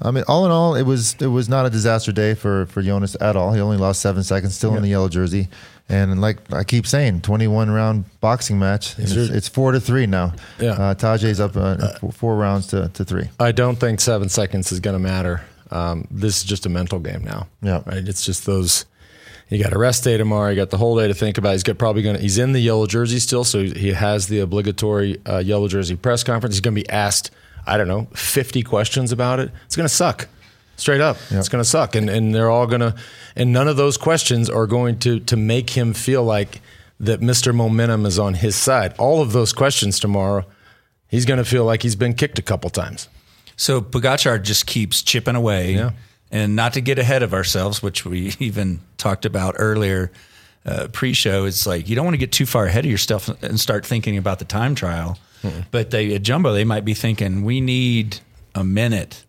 [0.00, 2.82] I mean, all in all, it was it was not a disaster day for for
[2.82, 3.52] Jonas at all.
[3.52, 5.48] He only lost seven seconds, still in the yellow jersey,
[5.88, 8.98] and like I keep saying, twenty one round boxing match.
[8.98, 10.34] It's, it's four to three now.
[10.58, 10.72] Yeah.
[10.72, 13.28] uh, Tadej's up uh, four, four rounds to, to three.
[13.38, 15.42] I don't think seven seconds is going to matter.
[15.70, 17.46] Um, this is just a mental game now.
[17.62, 17.82] Yeah.
[17.86, 18.06] right.
[18.06, 18.84] It's just those.
[19.52, 20.48] You got a rest day tomorrow.
[20.48, 21.52] You got the whole day to think about.
[21.52, 22.22] He's got probably going to.
[22.22, 26.24] He's in the yellow jersey still, so he has the obligatory uh, yellow jersey press
[26.24, 26.54] conference.
[26.54, 27.30] He's going to be asked.
[27.66, 29.50] I don't know, fifty questions about it.
[29.66, 30.28] It's going to suck.
[30.76, 32.94] Straight up, it's going to suck, and and they're all going to,
[33.36, 36.62] and none of those questions are going to to make him feel like
[36.98, 37.54] that Mr.
[37.54, 38.94] Momentum is on his side.
[38.98, 40.46] All of those questions tomorrow,
[41.08, 43.08] he's going to feel like he's been kicked a couple times.
[43.56, 45.90] So Pogacar just keeps chipping away, Yeah.
[46.32, 50.10] And not to get ahead of ourselves, which we even talked about earlier
[50.66, 51.44] uh, pre-show.
[51.44, 54.16] It's like you don't want to get too far ahead of yourself and start thinking
[54.16, 55.18] about the time trial.
[55.72, 58.20] But they at Jumbo, they might be thinking we need
[58.54, 59.24] a minute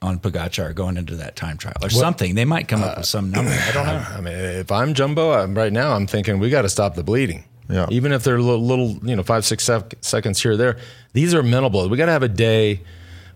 [0.00, 2.36] on Pogacar going into that time trial or something.
[2.36, 3.50] They might come up with some number.
[3.68, 4.06] I don't know.
[4.16, 7.02] I mean, if I'm Jumbo I'm, right now, I'm thinking we got to stop the
[7.02, 7.44] bleeding.
[7.68, 7.86] Yeah.
[7.90, 10.76] Even if they're little, little you know, five six sec- seconds here or there,
[11.12, 11.88] these are minimal.
[11.88, 12.80] We got to have a day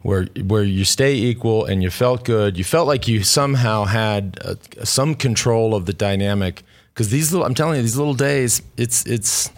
[0.04, 2.56] where where you stay equal and you felt good.
[2.58, 6.62] You felt like you somehow had uh, some control of the dynamic.
[6.92, 9.50] Because these little, I'm telling you, these little days, it's it's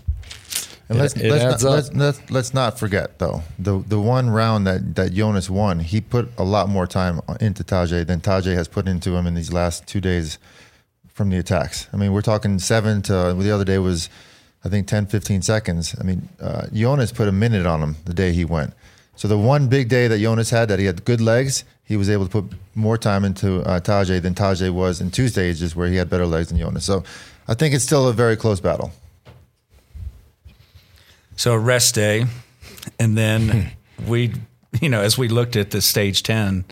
[0.89, 4.67] And let's, It- let's, not, let's, let's, let's not forget though the the one round
[4.69, 8.69] that that Jonas won, he put a lot more time into Tadej than Tadej has
[8.69, 10.39] put into him in these last two days
[11.13, 11.89] from the attacks.
[11.93, 14.09] I mean, we're talking seven to the other day was
[14.65, 15.95] I think 10, 15 seconds.
[16.01, 18.75] I mean, uh, Jonas put a minute on him the day he went.
[19.17, 22.11] So the one big day that Jonas had that he had good legs, he was
[22.11, 25.89] able to put more time into uh, Tadej than Tadej was in two stages where
[25.89, 26.85] he had better legs than Jonas.
[26.85, 27.03] So
[27.49, 28.93] I think it's still a very close battle.
[31.37, 32.27] So a rest day,
[32.99, 33.71] and then
[34.07, 34.33] we,
[34.81, 36.65] you know, as we looked at the stage ten,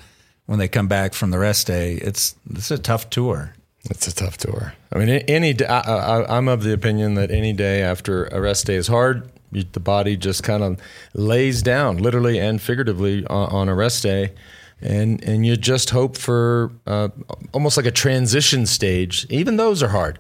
[0.47, 3.55] when they come back from the rest day, it's it's a tough tour.
[3.91, 4.75] It's a tough tour.
[4.93, 8.67] I mean, any I, I, I'm of the opinion that any day after a rest
[8.67, 9.31] day is hard.
[9.63, 10.81] The body just kind of
[11.15, 14.33] lays down, literally and figuratively, on, on a rest day,
[14.81, 17.09] and and you just hope for uh,
[17.53, 19.27] almost like a transition stage.
[19.31, 20.19] Even those are hard,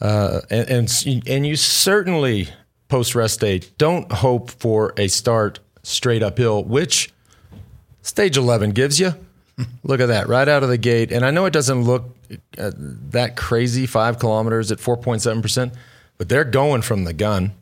[0.00, 2.48] uh, and, and and you certainly
[2.88, 7.12] post rest day don't hope for a start straight uphill, which
[8.02, 9.14] stage 11 gives you.
[9.82, 11.12] Look at that, right out of the gate.
[11.12, 12.16] And I know it doesn't look
[12.56, 15.74] uh, that crazy, five kilometers at 4.7%,
[16.16, 17.52] but they're going from the gun.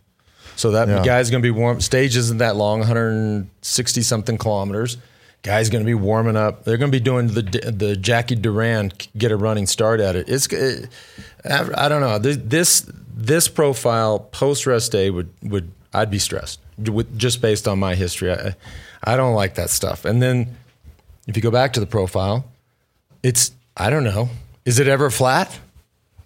[0.58, 1.04] So that Yeah.
[1.04, 1.80] guy's going to be warm.
[1.80, 4.96] Stage isn't that long, 160 something kilometers.
[5.44, 6.64] Guy's going to be warming up.
[6.64, 7.42] They're going to be doing the
[7.72, 10.28] the Jacky Durand get a running start at it.
[10.28, 10.86] It's uh,
[11.44, 16.18] it, I don't know this this, this profile post rest day would would I'd be
[16.18, 18.32] stressed with, just based on my history.
[18.32, 18.56] I
[19.04, 20.04] I don't like that stuff.
[20.04, 20.56] And then
[21.28, 22.44] if you go back to the profile,
[23.22, 24.28] it's I don't know.
[24.64, 25.56] Is it ever flat?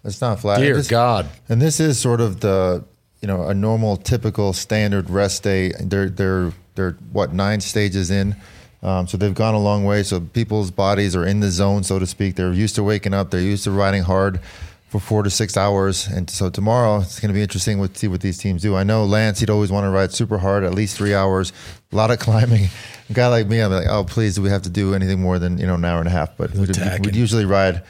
[0.03, 0.57] It's not flat.
[0.59, 1.29] Dear This- God.
[1.47, 2.83] And this is sort of the
[3.23, 5.71] you know a normal, typical, standard rest day.
[5.79, 8.35] They're they're they're what nine stages in,
[8.83, 10.03] um, so they've gone a long way.
[10.03, 12.35] So people's bodies are in the zone, so to speak.
[12.35, 13.31] They're used to waking up.
[13.31, 14.41] They're used to riding hard
[14.89, 16.05] for four to six hours.
[16.05, 18.75] And so tomorrow it's going to be interesting to see what these teams do.
[18.75, 21.51] I know Lance, he'd always want to ride super hard, at least three hours,
[21.91, 22.67] a lot of climbing.
[23.09, 25.39] A guy like me, I'm like, oh please, do we have to do anything more
[25.39, 26.35] than you know an hour and a half?
[26.35, 27.83] But we'd, we'd usually ride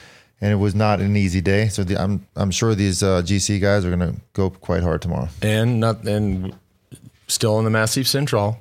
[0.43, 1.69] and it was not an easy day.
[1.69, 5.01] So the, I'm I'm sure these uh, GC guys are going to go quite hard
[5.01, 5.29] tomorrow.
[5.41, 6.53] and not and
[7.27, 8.59] still in the Massif Central.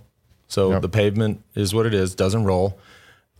[0.49, 0.83] So Yep.
[0.83, 2.79] the pavement is what it is, doesn't roll.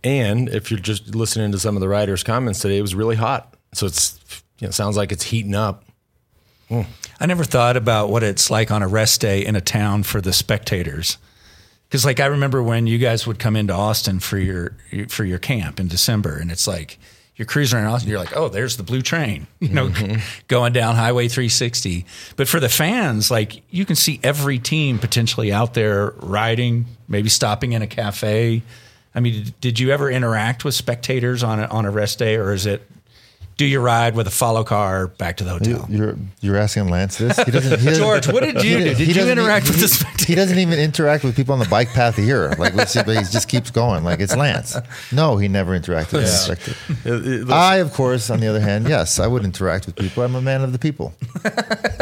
[0.03, 3.15] And if you're just listening to some of the riders' comments today, it was really
[3.15, 3.53] hot.
[3.73, 4.19] So it's
[4.59, 5.85] you know, it sounds like it's heating up.
[7.19, 10.21] I never thought about what it's like on a rest day in a town for
[10.21, 11.17] the spectators.
[11.87, 14.75] Because like I remember when you guys would come into Austin for your
[15.07, 16.97] for your camp in December, and it's like
[17.35, 20.19] you're cruising around Austin, you're like, oh, there's the blue train, you know, mm-hmm.
[20.47, 22.05] going down Highway 360.
[22.35, 27.29] But for the fans, like you can see every team potentially out there riding, maybe
[27.29, 28.61] stopping in a cafe.
[29.15, 32.53] I mean, did you ever interact with spectators on a, on a rest day, or
[32.53, 32.87] is it
[33.57, 35.85] do you ride with a follow car back to the hotel?
[35.89, 37.37] You're you're asking Lance this.
[37.37, 38.95] He doesn't, he doesn't- George, what did you he- do?
[38.95, 40.27] Did you interact e- with he- the spectators?
[40.27, 42.49] He doesn't even interact with people on the bike path here.
[42.57, 44.03] Like we see, but he just keeps going.
[44.03, 44.75] Like it's Lance.
[45.11, 47.05] No, he never interacted with the spectators.
[47.05, 50.23] It- it- I, of course, on the other hand, yes, I would interact with people.
[50.23, 51.13] I'm a man of the people.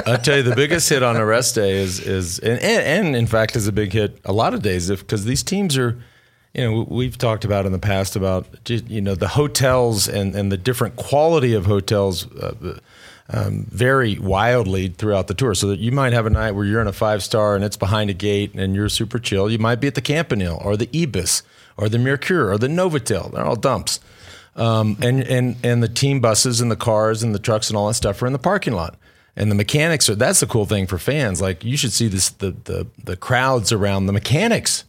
[0.05, 3.15] I tell you, the biggest hit on a rest day is is and, and, and
[3.15, 5.97] in fact is a big hit a lot of days if because these teams are,
[6.53, 10.51] you know, we've talked about in the past about you know the hotels and and
[10.51, 12.31] the different quality of hotels.
[12.35, 12.79] Uh,
[13.33, 16.81] um, vary wildly throughout the tour, so that you might have a night where you're
[16.81, 19.49] in a five star and it's behind a gate and you're super chill.
[19.49, 21.41] You might be at the Campanile or the Ibis
[21.77, 23.31] or the Mercure or the Novotel.
[23.31, 24.01] They're all dumps.
[24.55, 27.87] Um, and, and, and the team buses and the cars and the trucks and all
[27.87, 28.95] that stuff are in the parking lot.
[29.35, 31.41] And the mechanics are, that's the cool thing for fans.
[31.41, 34.83] Like you should see this, the, the, the crowds around the mechanics.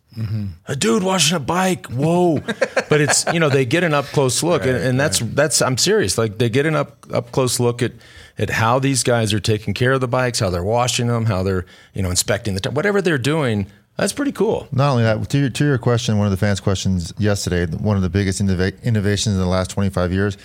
[0.67, 1.87] A dude washing a bike.
[1.87, 2.39] Whoa.
[2.89, 5.79] but it's, you know, they get an up close look and, and that's, that's, I'm
[5.79, 6.19] serious.
[6.19, 7.93] Like they get an up, up close look at,
[8.39, 11.43] at how these guys are taking care of the bikes, how they're washing them, how
[11.43, 13.67] they're, you know, inspecting the, t- whatever they're doing.
[13.97, 14.69] That's pretty cool.
[14.73, 17.97] Not only that, to your, to your question, one of the fans' questions yesterday, one
[17.97, 20.39] of the biggest innova- innovations in the last 25 years.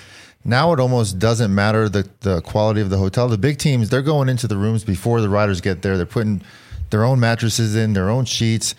[0.43, 3.27] Now it almost doesn't matter the, the quality of the hotel.
[3.27, 5.97] The big teams, they're going into the rooms before the riders get there.
[5.97, 6.41] They're putting
[6.89, 8.75] their own mattresses in, their own sheets.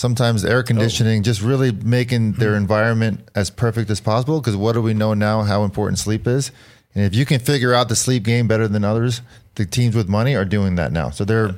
[0.00, 0.62] Sometimes air oh.
[0.62, 2.40] conditioning, just really making hmm.
[2.40, 4.40] their environment as perfect as possible.
[4.40, 5.42] Because what do we know now?
[5.42, 6.50] How important sleep is,
[6.94, 9.20] and if you can figure out the sleep game better than others,
[9.54, 11.10] the teams with money are doing that now.
[11.10, 11.54] So they're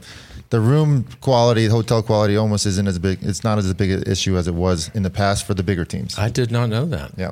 [0.51, 3.23] the room quality, hotel quality, almost isn't as big.
[3.23, 5.85] It's not as big an issue as it was in the past for the bigger
[5.85, 6.19] teams.
[6.19, 7.13] I did not know that.
[7.17, 7.31] Yeah.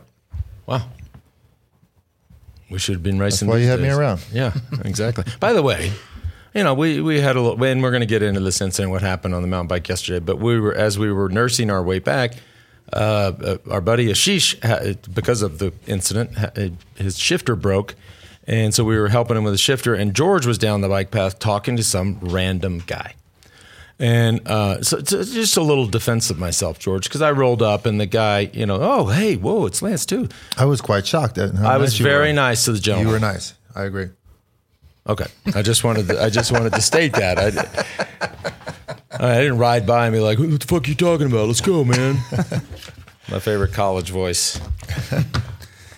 [0.66, 0.88] Wow.
[2.70, 3.48] We should have been racing.
[3.48, 4.24] why you had me around.
[4.32, 5.24] Yeah, exactly.
[5.40, 5.92] By the way,
[6.54, 8.90] you know, we, we had a little, and we're going to get into this incident,
[8.90, 11.82] what happened on the mountain bike yesterday, but we were, as we were nursing our
[11.82, 12.34] way back,
[12.92, 14.54] uh, uh, our buddy Ashish,
[15.14, 16.36] because of the incident,
[16.96, 17.94] his shifter broke.
[18.46, 21.12] And so we were helping him with the shifter, and George was down the bike
[21.12, 23.14] path talking to some random guy.
[24.00, 27.84] And uh, so, so just a little defense of myself, George, because I rolled up
[27.84, 30.28] and the guy, you know, oh, hey, whoa, it's Lance too.
[30.56, 31.36] I was quite shocked.
[31.36, 32.32] At I was nice you very were.
[32.32, 33.08] nice to the gentleman.
[33.08, 33.52] You were nice.
[33.76, 34.08] I agree.
[35.08, 37.38] Okay, I just wanted to, I just wanted to state that.
[37.38, 41.46] I, I didn't ride by and be like, "What the fuck are you talking about?
[41.46, 42.16] Let's go, man."
[43.30, 44.60] My favorite college voice.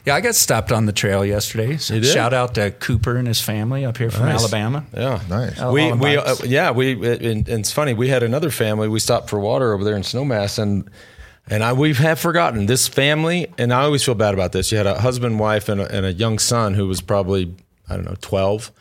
[0.05, 1.77] Yeah, I got stopped on the trail yesterday.
[1.77, 2.13] So You did?
[2.13, 4.41] shout out to Cooper and his family up here from Nice.
[4.41, 4.85] Alabama.
[4.93, 5.61] Yeah, Nice.
[5.63, 7.95] We we uh, yeah we and, and it's funny.
[7.95, 8.89] We had another family.
[8.89, 10.91] We stopped for water over there in Snowmass, and
[11.49, 13.53] and I we have forgotten this family.
[13.59, 14.73] And I always feel bad about this.
[14.73, 17.55] You had a husband, wife, and a, and a young son who was probably
[17.89, 18.73] I don't know twelve,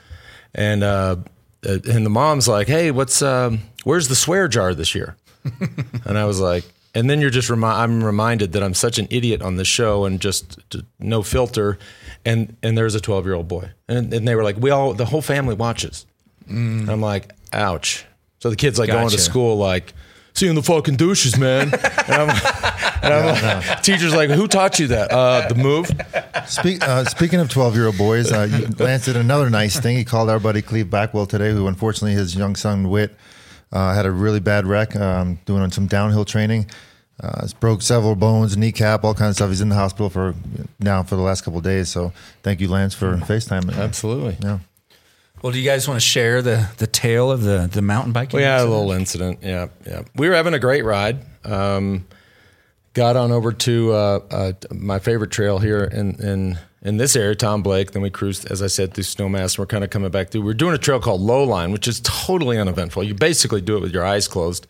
[0.53, 1.17] and uh,
[1.63, 5.15] and the mom's like, "Hey, what's um, where's the swear jar this year?"
[6.05, 9.07] and I was like, and then you're just remi- I'm reminded that I'm such an
[9.09, 10.59] idiot on the show and just
[10.99, 11.79] no filter,
[12.25, 14.93] and and there's a 12 year old boy, and, and they were like, we all
[14.93, 16.05] the whole family watches.
[16.47, 18.05] And I'm like, ouch.
[18.39, 19.93] So the kid's like going to school like.
[20.33, 21.69] Seeing the fucking douches, man.
[21.73, 22.29] And I'm,
[23.03, 23.25] and I'm
[23.67, 25.11] like, teacher's like, who taught you that?
[25.11, 25.89] Uh, the move.
[26.47, 29.97] Speak, uh, speaking of 12 year old boys, uh, you- Lance did another nice thing.
[29.97, 33.13] He called our buddy Cleve Backwell today, who unfortunately his young son Whit
[33.71, 36.65] uh, had a really bad wreck um, doing some downhill training.
[37.21, 39.49] Uh, he's broke several bones, kneecap, all kinds of stuff.
[39.49, 40.33] He's in the hospital for
[40.79, 41.87] now for the last couple of days.
[41.89, 43.71] So thank you, Lance, for FaceTime.
[43.77, 44.37] Absolutely.
[44.41, 44.59] Yeah.
[45.41, 48.37] Well, do you guys want to share the, the tale of the, the mountain biking?
[48.37, 49.39] We had a little incident.
[49.41, 50.03] Yeah, yeah.
[50.15, 51.19] We were having a great ride.
[51.43, 52.05] Um,
[52.93, 57.35] got on over to uh, uh, my favorite trail here in in in this area,
[57.35, 57.91] Tom Blake.
[57.91, 59.53] Then we cruised, as I said, through Snowmass.
[59.53, 60.41] And We're kind of coming back through.
[60.41, 63.03] We're doing a trail called Lowline, which is totally uneventful.
[63.03, 64.67] You basically do it with your eyes closed.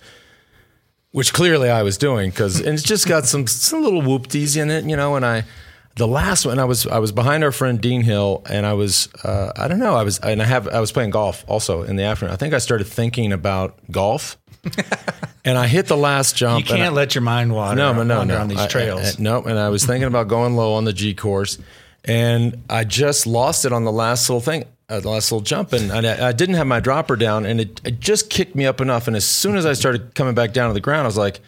[1.11, 4.71] Which clearly I was doing because and it's just got some some little whoopties in
[4.71, 5.17] it, you know.
[5.17, 5.43] And I,
[5.95, 9.09] the last one, I was I was behind our friend Dean Hill, and I was
[9.23, 11.95] uh, I don't know I was and I have I was playing golf also in
[11.95, 12.33] the afternoon.
[12.33, 14.37] I think I started thinking about golf,
[15.45, 16.65] and I hit the last jump.
[16.65, 18.41] I- can't let your mind wander, no, no, no, wander no.
[18.41, 19.01] on these trails.
[19.01, 21.57] I- I- no, and I was thinking about going low on the G course,
[22.05, 25.73] and I just lost it on the last little thing, uh, the last little jump,
[25.73, 28.79] and I, I didn't have my dropper down, and it, it just kicked me up
[28.81, 29.07] enough.
[29.07, 31.41] And as soon as I started coming back down to the ground, I was like,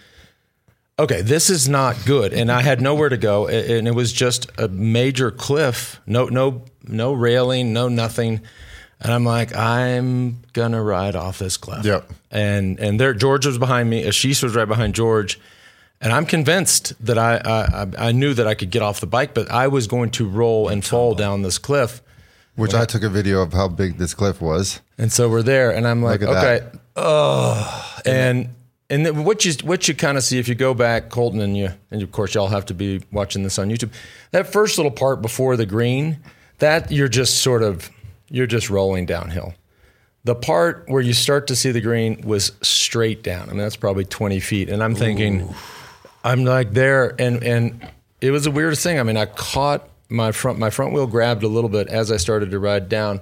[0.99, 4.49] "Okay, this is not good." And I had nowhere to go, and it was just
[4.57, 8.41] a major cliff, no, no, no railing, no nothing.
[9.01, 11.85] And I'm like, I'm gonna ride off this cliff.
[11.85, 12.09] Yep.
[12.31, 14.03] And and there, George was behind me.
[14.05, 15.39] Ashish was right behind George.
[15.99, 19.33] And I'm convinced that I, I I knew that I could get off the bike,
[19.33, 22.01] but I was going to roll and fall down this cliff.
[22.55, 24.79] Which I took a video of how big this cliff was.
[24.97, 26.79] And so we're there, and I'm like, Look at okay, that.
[26.97, 28.49] oh, and
[28.93, 31.57] and then what you what you kind of see if you go back, Colton, and
[31.57, 33.91] you and of course y'all have to be watching this on YouTube.
[34.29, 36.19] That first little part before the green,
[36.59, 37.89] that you're just sort of
[38.29, 39.55] you're just rolling downhill.
[40.25, 43.49] The part where you start to see the green was straight down.
[43.49, 45.53] I mean, that's probably 20 feet, and I'm thinking,
[46.23, 47.89] I'm like there, and and
[48.21, 48.99] it was the weirdest thing.
[48.99, 52.17] I mean, I caught my front my front wheel grabbed a little bit as I
[52.17, 53.21] started to ride down,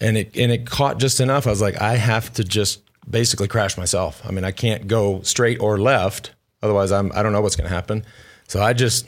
[0.00, 1.48] and it and it caught just enough.
[1.48, 4.22] I was like, I have to just basically crash myself.
[4.24, 7.68] I mean, I can't go straight or left, otherwise I'm I don't know what's going
[7.68, 8.04] to happen.
[8.48, 9.06] So I just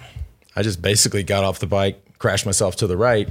[0.54, 3.28] I just basically got off the bike, crashed myself to the right,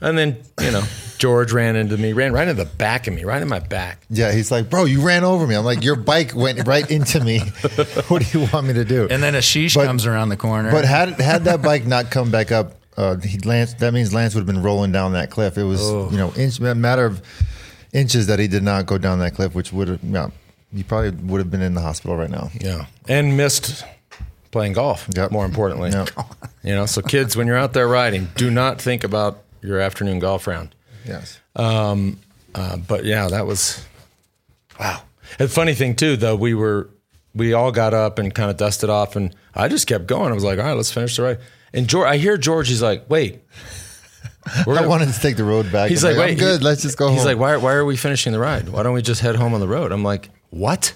[0.00, 0.82] and then you know
[1.18, 4.04] George ran into me, ran right into the back of me, right in my back.
[4.08, 5.54] Yeah, he's like, bro, you ran over me.
[5.54, 7.38] I'm like, your bike went right into me.
[8.08, 9.06] what do you want me to do?
[9.10, 10.70] and then Ashish But- comes around the corner.
[10.70, 13.74] But had had that bike not come back up, uh, he, Lance.
[13.74, 15.58] That means Lance would have been rolling down that cliff.
[15.58, 17.22] It was you know inch, a matter of
[17.92, 20.30] inches that he did not go down that cliff, which would have yeah,
[20.74, 22.50] he probably would have been in the hospital right now.
[22.60, 23.84] Yeah, and missed
[24.50, 25.08] playing golf.
[25.14, 25.30] Yep.
[25.30, 26.10] More importantly, Yep.
[26.62, 26.86] you know.
[26.86, 30.74] So kids, when you're out there riding, do not think about your afternoon golf round.
[31.06, 31.38] Yes.
[31.56, 32.18] Um,
[32.54, 33.84] uh, but yeah, that was
[34.78, 35.02] wow.
[35.38, 36.88] And the funny thing too, though, we were
[37.34, 40.30] we all got up and kind of dusted off, and I just kept going.
[40.30, 41.38] I was like, all right, let's finish the ride.
[41.72, 42.68] And George, I hear George.
[42.68, 43.40] He's like, wait.
[44.66, 45.90] We're I gonna- wanted to take the road back.
[45.90, 46.60] He's I'm like, wait, I'm good.
[46.60, 47.26] he- Let's just go He's home.
[47.26, 48.68] like, why, why are we finishing the ride?
[48.68, 49.92] Why don't we just head home on the road?
[49.92, 50.92] I'm like, what?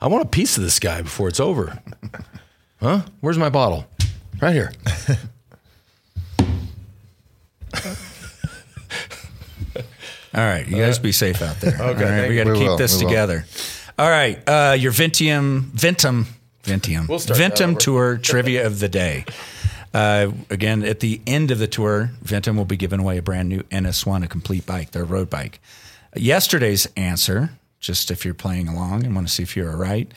[0.00, 1.78] I want a piece of this guy before it's over.
[2.82, 3.02] Huh?
[3.20, 3.84] Where's my bottle?
[4.40, 4.72] Right here.
[10.32, 11.74] All right, you guys be safe out there.
[11.74, 13.10] okay, All right, we got to keep will, this we will.
[13.10, 13.44] together.
[13.98, 16.26] All right, uh, your Ventium, Ventum,
[16.62, 19.24] Ventium, We'll start Ventum tour trivia of the day.
[19.92, 23.48] Uh, again, at the end of the tour, Ventum will be giving away a brand
[23.48, 25.60] new NS1, a complete bike, their road bike.
[26.14, 30.12] Yesterday's answer, just if you're playing along and want to see if you're right,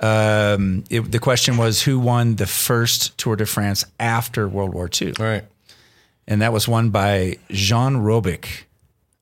[0.00, 4.90] um, it, the question was who won the first Tour de France after World War
[5.00, 5.14] II?
[5.18, 5.44] All right.
[6.26, 8.64] and that was won by Jean Robic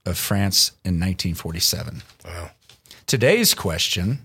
[0.06, 2.02] of France in 1947.
[2.24, 2.50] Wow.
[3.06, 4.20] Today's question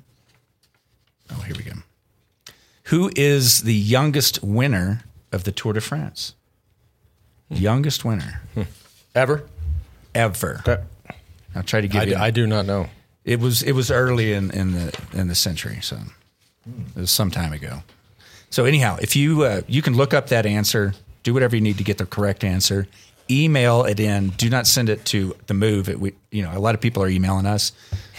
[1.32, 1.74] oh, here we go.
[2.86, 6.36] Who is the youngest winner of the Tour de France?
[7.49, 8.41] Youngest winner
[9.15, 9.43] Ever?
[10.13, 10.61] ever.
[10.67, 10.84] Okay.
[11.55, 12.15] I'll try to give I, you.
[12.15, 12.88] I do not know.
[13.25, 15.97] it was it was early in, in the in the century, so
[16.95, 17.82] it was some time ago.
[18.51, 21.77] So anyhow, if you uh, you can look up that answer, do whatever you need
[21.80, 22.88] to get the correct answer.
[23.32, 24.30] Email it in.
[24.30, 25.88] Do not send it to the move.
[25.89, 27.71] It, we, you know, a lot of people are emailing us.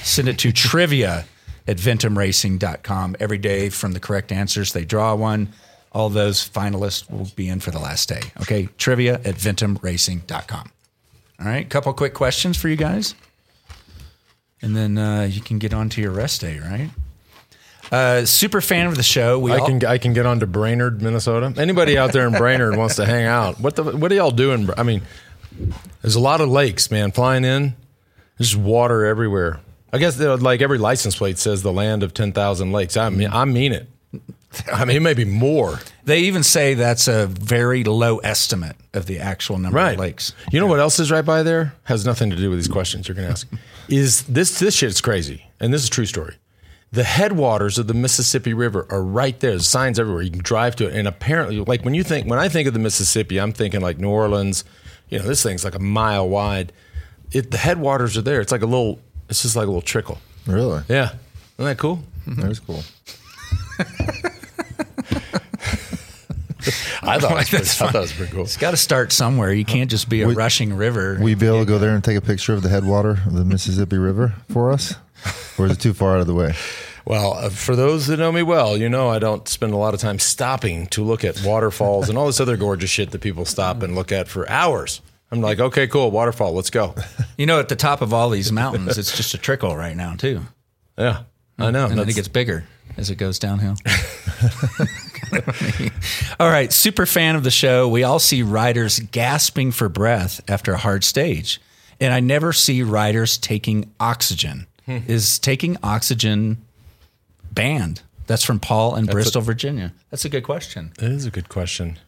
[0.02, 1.24] Send it to trivia
[1.66, 3.16] at ventumracing.com.
[3.18, 5.52] Every day from the correct answers, they draw one.
[5.93, 8.20] All those finalists will be in for the last day.
[8.43, 10.70] Okay, trivia at ventumracing.com.
[11.41, 13.14] All right, couple quick questions for you guys
[14.62, 16.91] and then uh, you can get on to your rest day, right?
[17.91, 19.38] Uh, super fan of the show.
[19.38, 21.53] We I all, can I can get on to Brainerd, Minnesota.
[21.57, 23.59] Anybody out there in Brainerd wants to hang out?
[23.61, 24.68] What the what are y'all doing?
[24.76, 25.03] I mean,
[26.01, 27.11] there's a lot of lakes, man.
[27.11, 27.74] Flying in,
[28.38, 29.61] there's water everywhere.
[29.93, 32.97] I guess like every license plate says the land of ten thousand lakes.
[32.97, 33.88] I mean, I mean it.
[34.72, 35.78] I mean, it may be more.
[36.05, 39.92] they even say that's a very low estimate of the actual number Right.
[39.94, 40.34] of lakes.
[40.51, 41.74] You know what else is right by there?
[41.84, 43.48] Has nothing to do with these questions you're going to ask.
[43.88, 45.44] Is this this shit's crazy?
[45.61, 46.36] And this is a true story.
[46.92, 49.51] The headwaters of the Mississippi River are right there.
[49.51, 50.22] There's signs everywhere.
[50.22, 50.94] You can drive to it.
[50.94, 53.98] And apparently, like when you think when I think of the Mississippi, I'm thinking like
[53.98, 54.64] New Orleans.
[55.09, 56.72] You know, this thing's like a mile wide.
[57.32, 58.40] It the headwaters are there.
[58.40, 59.01] It's like a little.
[59.28, 60.18] It's just like a little trickle.
[60.46, 60.82] Really?
[60.88, 61.11] Yeah,
[61.59, 62.01] isn't that cool?
[62.26, 62.82] That was cool.
[67.02, 68.42] I thought, it was pretty, I thought it was pretty cool.
[68.42, 69.52] It's got to start somewhere.
[69.52, 71.16] You can't just be a rushing river.
[71.20, 73.32] Will you be able to go there and take a picture of the headwater of
[73.34, 74.94] the Mississippi River for us?
[75.58, 76.54] Or is it too far out of the way?
[77.04, 79.94] Well, uh, for those that know me well, you know I don't spend a lot
[79.94, 83.44] of time stopping to look at waterfalls and all this other gorgeous shit that people
[83.44, 85.00] stop and look at for hours.
[85.32, 86.94] I'm like, okay, cool, waterfall, let's go.
[87.38, 90.14] you know, at the top of all these mountains, it's just a trickle right now
[90.14, 90.42] too,
[90.98, 91.22] Yeah,
[91.58, 91.86] I know.
[91.86, 92.64] and then it gets bigger
[93.01, 93.76] as it goes downhill.
[96.38, 97.88] all right, super fan of the show.
[97.88, 101.61] We all see riders gasping for breath after a hard stage,
[101.98, 104.66] and I never see riders taking oxygen.
[104.84, 104.98] Hmm.
[105.07, 106.59] Is taking oxygen
[107.51, 108.03] banned?
[108.26, 109.92] That's from Paul in Bristol, Virginia.
[110.11, 110.92] That's a good question.
[110.98, 111.98] That is a good question.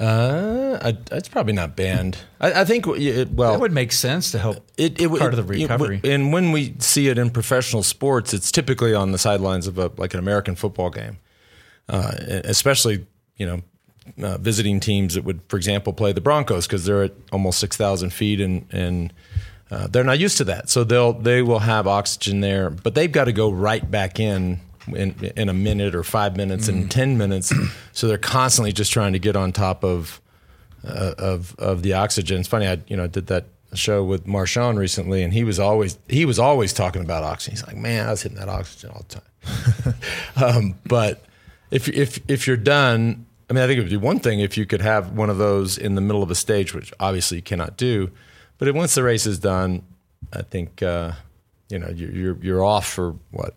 [0.00, 2.16] Uh, I, it's probably not banned.
[2.40, 5.46] I, I think it, well, That would make sense to help it, it part of
[5.46, 6.00] the it- recovery.
[6.04, 9.90] and when we see it in professional sports, it's typically on the sidelines of a
[9.98, 11.18] like an American football game,
[11.90, 12.12] uh,
[12.44, 13.60] especially you know
[14.26, 17.76] uh, visiting teams that would, for example, play the Broncos because they're at almost six
[17.76, 19.12] thousand feet and and
[19.70, 23.12] uh, they're not used to that, so they'll they will have oxygen there, but they've
[23.12, 24.60] got to go right back in.
[24.96, 26.68] In, in a minute or five minutes Mm.
[26.72, 27.52] and ten minutes,
[27.92, 30.20] so they're constantly just trying to get on top of
[30.86, 32.40] uh, of of the oxygen.
[32.40, 35.98] It's funny, I you know did that show with Marshawn recently, and he was always
[36.08, 37.52] he was always talking about oxygen.
[37.56, 39.94] He's like, man, I was hitting that oxygen all the time.
[40.36, 41.24] um, but
[41.70, 44.56] if if if you're done, I mean, I think it would be one thing if
[44.58, 47.42] you could have one of those in the middle of a stage, which obviously you
[47.42, 48.10] cannot do.
[48.58, 49.82] But once the race is done,
[50.32, 51.12] I think uh,
[51.68, 53.54] you know you're, you're you're off for what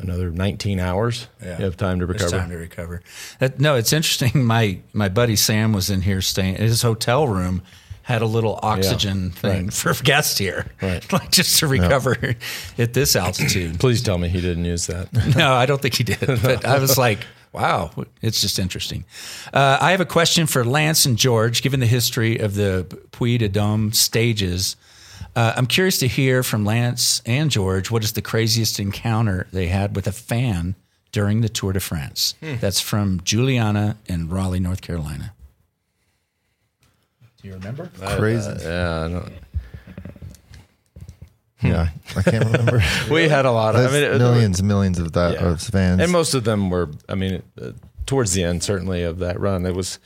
[0.00, 1.28] another 19 hours.
[1.42, 2.30] You have time to recover.
[2.30, 3.02] time to recover.
[3.38, 4.44] That, no, it's interesting.
[4.50, 6.56] My my buddy Sam was in here staying.
[6.56, 7.62] His hotel room
[8.02, 9.72] had a little oxygen thing right.
[9.94, 11.12] for guests here, Right.
[11.12, 12.34] like just to recover
[12.78, 13.78] at this altitude.
[13.80, 15.36] Please tell me he didn't use that.
[15.36, 16.18] no, I don't think he did.
[16.42, 17.20] But I was like,
[17.52, 17.90] wow,
[18.20, 19.04] it's just interesting.
[19.52, 21.62] Uh, I have a question for Lance and George.
[21.62, 24.74] Given the history of the Puy de Dôme stages,
[25.36, 29.68] uh, I'm curious to hear from Lance and George what is the craziest encounter they
[29.68, 30.74] had with a fan
[31.12, 32.34] during the Tour de France.
[32.40, 35.32] That's from Juliana in Raleigh, North Carolina.
[37.42, 37.90] Do you remember?
[38.00, 38.50] Crazy.
[38.62, 39.32] yeah, I don't.
[41.62, 42.82] yeah, I can't remember.
[43.10, 43.82] we had a lot of.
[43.88, 45.48] I mean, it- millions and millions of that Yeah.
[45.52, 46.00] of fans.
[46.00, 46.90] and most of them were.
[47.08, 47.72] I mean, uh,
[48.06, 49.98] towards the end, certainly of that run, it was.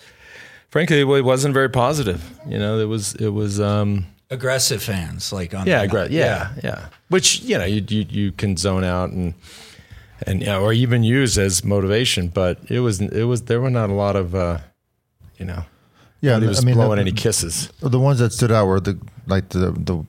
[0.70, 2.39] Frankly, it wasn't very positive.
[2.49, 3.14] You know, it was.
[3.16, 3.61] It was.
[3.61, 6.11] um Aggressive fans, like on Yeah, the- great.
[6.11, 6.87] Yeah, yeah.
[7.09, 9.35] Which you know, you, you you can zone out, and
[10.27, 12.29] and yeah, or even use as motivation.
[12.29, 14.59] But it was it was there were not a lot of uh,
[15.39, 15.64] you know.
[16.20, 17.70] Yeah, he was I mean, blowing uh, any kisses.
[17.81, 20.05] The ones that stood out were the like the the.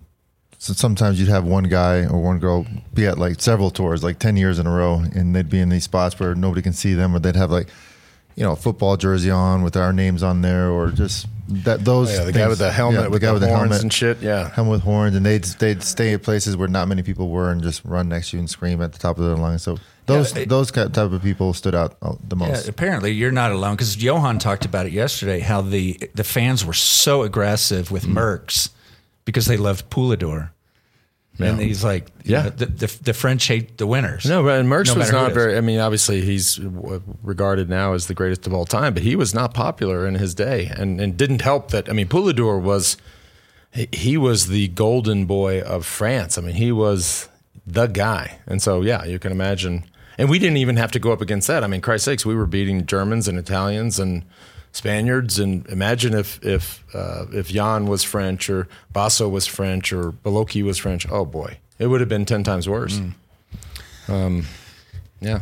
[0.58, 4.18] So sometimes you'd have one guy or one girl be at like several tours, like
[4.18, 6.94] ten years in a row, and they'd be in these spots where nobody can see
[6.94, 7.68] them, or they'd have like,
[8.36, 12.12] you know, a football jersey on with our names on there, or just that those.
[12.12, 14.50] Yeah, the guy with the helmet yeah, with guy the horns and shit, yeah.
[14.50, 17.62] helmet with horns, and they'd they'd stay at places where not many people were, and
[17.64, 19.64] just run next to you and scream at the top of their lungs.
[19.64, 22.68] So those it- those type of people stood out uh, the Yeah, most.
[22.68, 25.40] apparently you're not alone because Johan talked about it yesterday.
[25.40, 28.14] How the the fans were so aggressive with Mm.
[28.16, 28.70] Merckx
[29.24, 29.90] because they loved
[31.40, 32.44] And he's like, Yeah.
[32.44, 34.26] know, the, the the French hate the winners.
[34.26, 35.58] No, and Merckx No was not very.
[35.58, 36.60] I mean, obviously he's
[37.24, 40.34] regarded now as the greatest of all time, but he was not popular in his
[40.34, 41.90] day, and and didn't help that.
[41.90, 42.98] I mean, Poulidor was
[43.72, 46.38] he- he was the golden boy of France.
[46.38, 47.28] I mean, he was
[47.68, 49.84] the guy, and so yeah, you can imagine.
[50.18, 51.62] And we didn't even have to go up against that.
[51.62, 54.24] I mean, Christ sakes, we were beating Germans and Italians and
[54.76, 55.40] Spaniards.
[55.40, 60.64] And imagine if if uh, if Jan was French or Basso was French or Beloki
[60.64, 61.10] was French.
[61.10, 63.00] Oh boy, it would have been ten times worse.
[64.08, 64.46] Um,
[65.22, 65.40] yeah.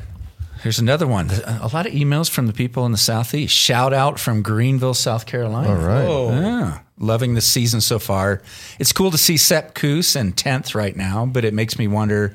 [0.61, 1.29] Here's another one.
[1.29, 3.53] A lot of emails from the people in the southeast.
[3.53, 5.69] Shout out from Greenville, South Carolina.
[5.69, 6.41] All right.
[6.41, 6.79] Yeah.
[6.97, 8.41] Loving the season so far.
[8.79, 12.33] It's cool to see Sepp Kuss in 10th right now, but it makes me wonder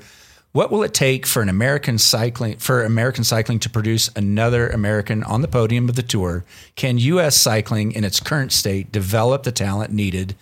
[0.58, 5.22] what will it take for an American cycling for American cycling to produce another American
[5.22, 6.44] on the podium of the tour?
[6.74, 10.34] Can US cycling in its current state develop the talent needed?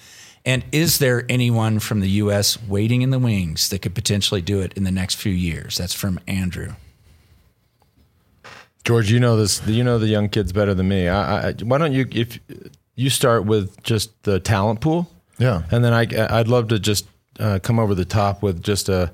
[0.42, 4.62] And is there anyone from the US waiting in the wings that could potentially do
[4.62, 5.76] it in the next few years?
[5.76, 6.72] That's from Andrew.
[8.84, 9.60] George, you know this.
[9.66, 11.08] You know the young kids better than me.
[11.08, 12.38] I, I, why don't you, if
[12.94, 15.64] you start with just the talent pool, Yeah.
[15.70, 16.06] and then I,
[16.40, 17.06] I'd love to just
[17.38, 19.10] uh, come over the top with just a, a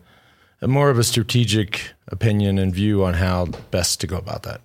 [0.67, 4.61] more of a strategic opinion and view on how best to go about that.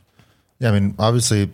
[0.59, 1.49] Yeah, I mean, obviously,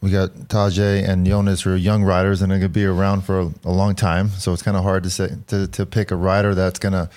[0.00, 3.22] we got Tadej and Jonas who are young riders, and they're going to be around
[3.22, 4.28] for a, a long time.
[4.30, 7.10] So it's kind of hard to say to, to pick a rider that's going to,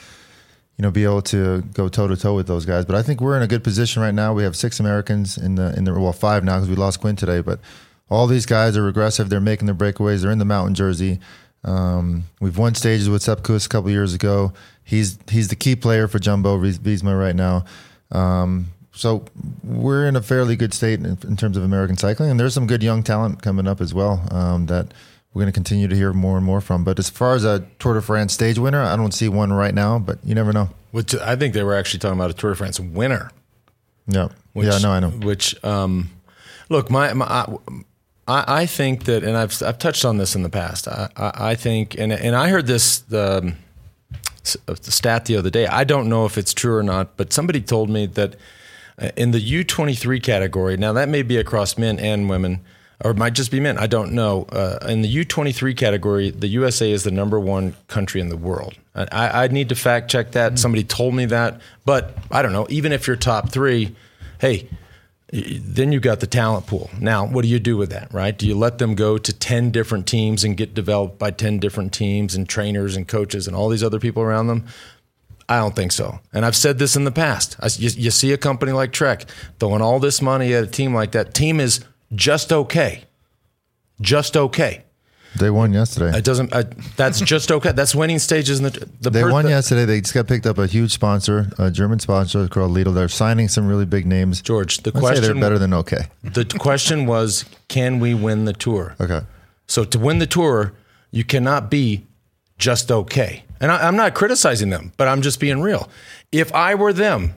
[0.77, 2.85] you know, be able to go toe to toe with those guys.
[2.85, 4.33] But I think we're in a good position right now.
[4.33, 7.15] We have six Americans in the in the well five now because we lost Quinn
[7.15, 7.59] today, but
[8.09, 9.29] all these guys are aggressive.
[9.29, 10.21] They're making their breakaways.
[10.21, 11.19] They're in the mountain jersey.
[11.63, 14.53] Um, we've won stages with Sepp Kuss a couple years ago.
[14.83, 17.65] He's he's the key player for Jumbo Visma right now.
[18.11, 19.25] Um, so
[19.63, 22.67] we're in a fairly good state in, in terms of American cycling, and there's some
[22.67, 24.93] good young talent coming up as well um, that
[25.33, 26.83] we're going to continue to hear more and more from.
[26.83, 29.73] But as far as a Tour de France stage winner, I don't see one right
[29.73, 30.69] now, but you never know.
[30.91, 33.31] Which I think they were actually talking about a Tour de France winner.
[34.07, 35.09] Yeah, Which, yeah, no, I know.
[35.09, 36.11] Which, um,
[36.69, 37.47] look, my, my
[38.27, 40.87] I, I think that, and I've I've touched on this in the past.
[40.87, 45.67] I, I, I think, and and I heard this s- uh, stat the other day.
[45.67, 48.35] I don't know if it's true or not, but somebody told me that
[49.01, 50.77] uh, in the U twenty three category.
[50.77, 52.61] Now that may be across men and women.
[53.03, 53.77] Or it might just be men.
[53.77, 54.43] I don't know.
[54.49, 58.29] Uh, in the U twenty three category, the USA is the number one country in
[58.29, 58.75] the world.
[58.95, 60.57] I, I, I need to fact check that.
[60.57, 62.65] Somebody told me that, but I don't know.
[62.69, 63.93] Even if you're top three,
[64.39, 64.69] hey,
[65.33, 66.91] then you've got the talent pool.
[66.99, 68.37] Now, what do you do with that, right?
[68.37, 71.91] Do you let them go to 10 different teams and get developed by 10 different
[71.91, 74.65] teams and trainers and coaches and all these other people around them?
[75.49, 76.19] I don't think so.
[76.33, 77.57] And I've said this in the past.
[77.59, 79.25] I, you, you see a company like Trek
[79.59, 81.33] throwing all this money at a team like that.
[81.33, 83.05] Team is just okay.
[83.99, 84.83] Just okay.
[85.39, 86.17] They won yesterday.
[86.17, 86.53] It doesn't.
[86.53, 86.63] I,
[86.95, 87.71] that's just okay.
[87.71, 89.09] That's winning stages in the the.
[89.09, 89.85] They per- won the- yesterday.
[89.85, 92.93] They just got picked up a huge sponsor, a German sponsor called Lidl.
[92.93, 94.41] They're signing some really big names.
[94.41, 96.07] George, the I'd say they're better than okay.
[96.23, 98.95] The question was, can we win the tour?
[98.99, 99.21] Okay.
[99.67, 100.73] So to win the tour,
[101.11, 102.05] you cannot be
[102.57, 103.43] just okay.
[103.59, 105.89] And I, I'm not criticizing them, but I'm just being real.
[106.31, 107.33] If I were them,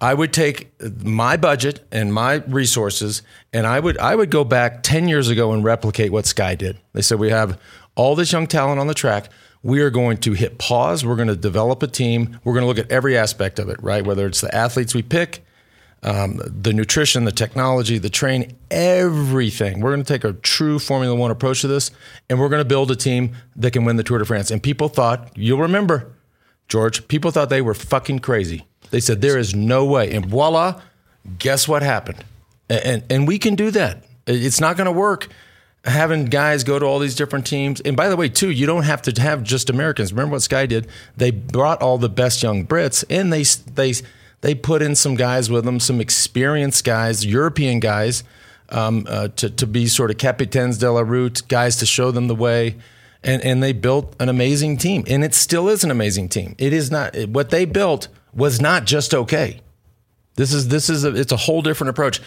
[0.00, 0.70] I would take
[1.02, 3.22] my budget and my resources,
[3.52, 6.78] and I would I would go back ten years ago and replicate what Sky did.
[6.92, 7.60] They said we have
[7.96, 9.28] all this young talent on the track.
[9.64, 11.04] We are going to hit pause.
[11.04, 12.38] We're going to develop a team.
[12.44, 14.06] We're going to look at every aspect of it, right?
[14.06, 15.44] Whether it's the athletes we pick,
[16.04, 19.80] um, the nutrition, the technology, the train, everything.
[19.80, 21.90] We're going to take a true Formula One approach to this,
[22.30, 24.52] and we're going to build a team that can win the Tour de France.
[24.52, 26.12] And people thought, you'll remember,
[26.68, 28.67] George, people thought they were fucking crazy.
[28.90, 30.12] They said, there is no way.
[30.12, 30.80] And voila,
[31.38, 32.24] guess what happened?
[32.68, 34.04] And, and, and we can do that.
[34.26, 35.28] It's not going to work
[35.84, 37.80] having guys go to all these different teams.
[37.80, 40.12] And by the way, too, you don't have to have just Americans.
[40.12, 40.86] Remember what Sky did?
[41.16, 43.94] They brought all the best young Brits, and they they
[44.40, 48.24] they put in some guys with them, some experienced guys, European guys,
[48.68, 52.28] um, uh, to to be sort of capitaines de la route, guys to show them
[52.28, 52.76] the way.
[53.22, 56.54] And and they built an amazing team, and it still is an amazing team.
[56.58, 59.60] It is not what they built was not just okay.
[60.36, 62.20] This is this is a, it's a whole different approach.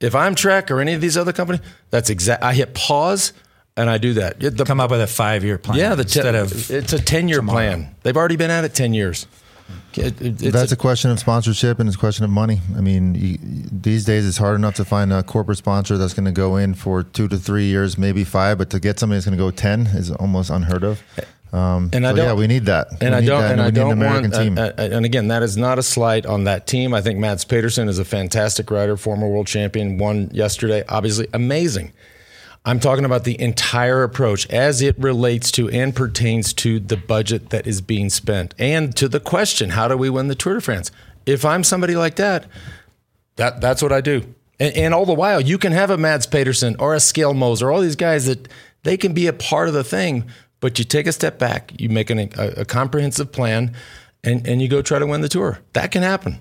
[0.00, 2.42] If I'm Trek or any of these other companies, that's exact.
[2.42, 3.32] I hit pause
[3.76, 4.40] and I do that.
[4.40, 5.78] The, Come up with a five year plan.
[5.78, 7.94] yeah, the te- instead of it's a ten year plan.
[8.02, 9.26] They've already been at it ten years.
[9.94, 12.60] It- it- it's That's a- a question of sponsorship and it's a question of money.
[12.76, 13.38] I mean, you,
[13.70, 16.74] these days it's hard enough to find a corporate sponsor that's going to go in
[16.74, 19.50] for two to three years, maybe five, but to get somebody that's going to go
[19.52, 21.00] ten is almost unheard of.
[21.54, 22.88] Um, And I don't- yeah, we need that.
[23.00, 24.58] and we I don't that, and I we need don't an American want team.
[24.58, 26.92] uh, uh, and again that is not a slight on that team.
[26.92, 31.92] I think Mads Pedersen is a fantastic rider, former world champion, won yesterday, obviously amazing.
[32.66, 37.50] I'm talking about the entire approach as it relates to and pertains to the budget
[37.50, 40.60] that is being spent and to the question, how do we win the Tour de
[40.62, 40.90] France?
[41.26, 42.46] If I'm somebody like that,
[43.36, 44.22] that that's what I do.
[44.58, 47.80] And, and all the while, you can have a Mads Pedersen or a Skjelmose, all
[47.80, 48.48] these guys that
[48.82, 50.24] they can be a part of the thing,
[50.64, 53.74] but you take a step back, you make an, a, a comprehensive plan,
[54.22, 55.58] and, and you go try to win the tour.
[55.74, 56.40] That can happen.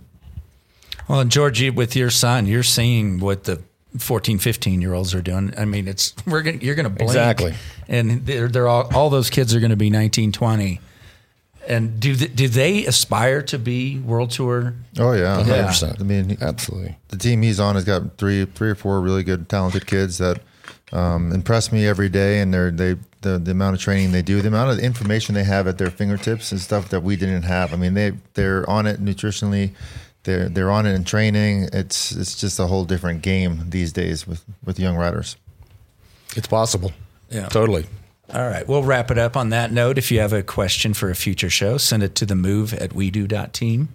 [1.10, 3.62] Well, and Georgie, with your son, you're seeing what the
[3.98, 5.54] 14, 15 year olds are doing.
[5.58, 7.54] I mean, it's we're gonna, you're going to blink, Exactly.
[7.90, 10.80] and they're, they're all all those kids are going to be 19, 20.
[11.68, 14.74] And do they, do they aspire to be world tour?
[15.00, 16.00] oh yeah, 100%.
[16.00, 16.96] I mean, Absolutely.
[17.10, 20.40] the team he's on has got three, three or four really good, talented kids that
[20.94, 24.42] um, impress me every day, and they're they the, the amount of training they do,
[24.42, 27.74] the amount of information they have at their fingertips, and stuff that we didn't have.
[27.74, 29.72] I mean, they they're on it nutritionally,
[30.24, 31.70] they're they're on it in training.
[31.74, 35.36] It's it's just a whole different game these days with with young riders.
[36.36, 36.92] It's possible.
[37.30, 37.48] Yeah.
[37.48, 37.86] Totally.
[38.34, 39.98] All right, we'll wrap it up on that note.
[39.98, 42.94] If you have a question for a future show, send it to the move at
[42.94, 43.90] we do team.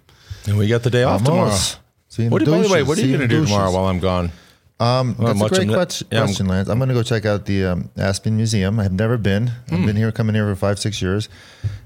[0.45, 1.73] And we got the day off Vamos.
[1.73, 1.83] tomorrow.
[2.09, 3.71] See you in What, the by the way, what are you going to do tomorrow
[3.71, 4.31] while I'm gone?
[4.81, 6.69] Um, Well, that's a great the- yeah, question, Lance.
[6.69, 8.79] I'm going to go check out the um, Aspen Museum.
[8.79, 9.47] I've never been.
[9.47, 9.75] Hmm.
[9.75, 11.27] I've been here, coming here for five, six years.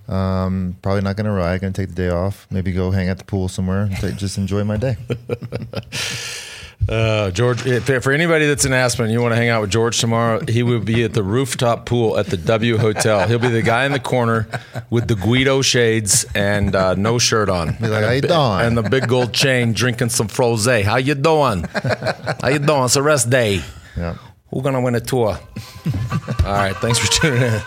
[0.07, 1.61] Um, probably not going to ride.
[1.61, 2.45] Going to take the day off.
[2.51, 3.83] Maybe go hang at the pool somewhere.
[3.83, 4.97] And take, just enjoy my day.
[6.89, 9.99] Uh, George, if, for anybody that's in Aspen, you want to hang out with George
[9.99, 13.27] tomorrow, he will be at the rooftop pool at the W Hotel.
[13.27, 14.47] He'll be the guy in the corner
[14.89, 17.75] with the Guido shades and uh, no shirt on.
[17.79, 20.65] Be like, and "How you bi- doing?" And the big gold chain, drinking some froze.
[20.65, 21.63] How you doing?
[21.63, 22.83] How you doing?
[22.85, 23.61] It's a rest day.
[23.95, 24.17] Yeah.
[24.51, 25.29] We're gonna win a tour.
[26.45, 27.61] All right, thanks for tuning in.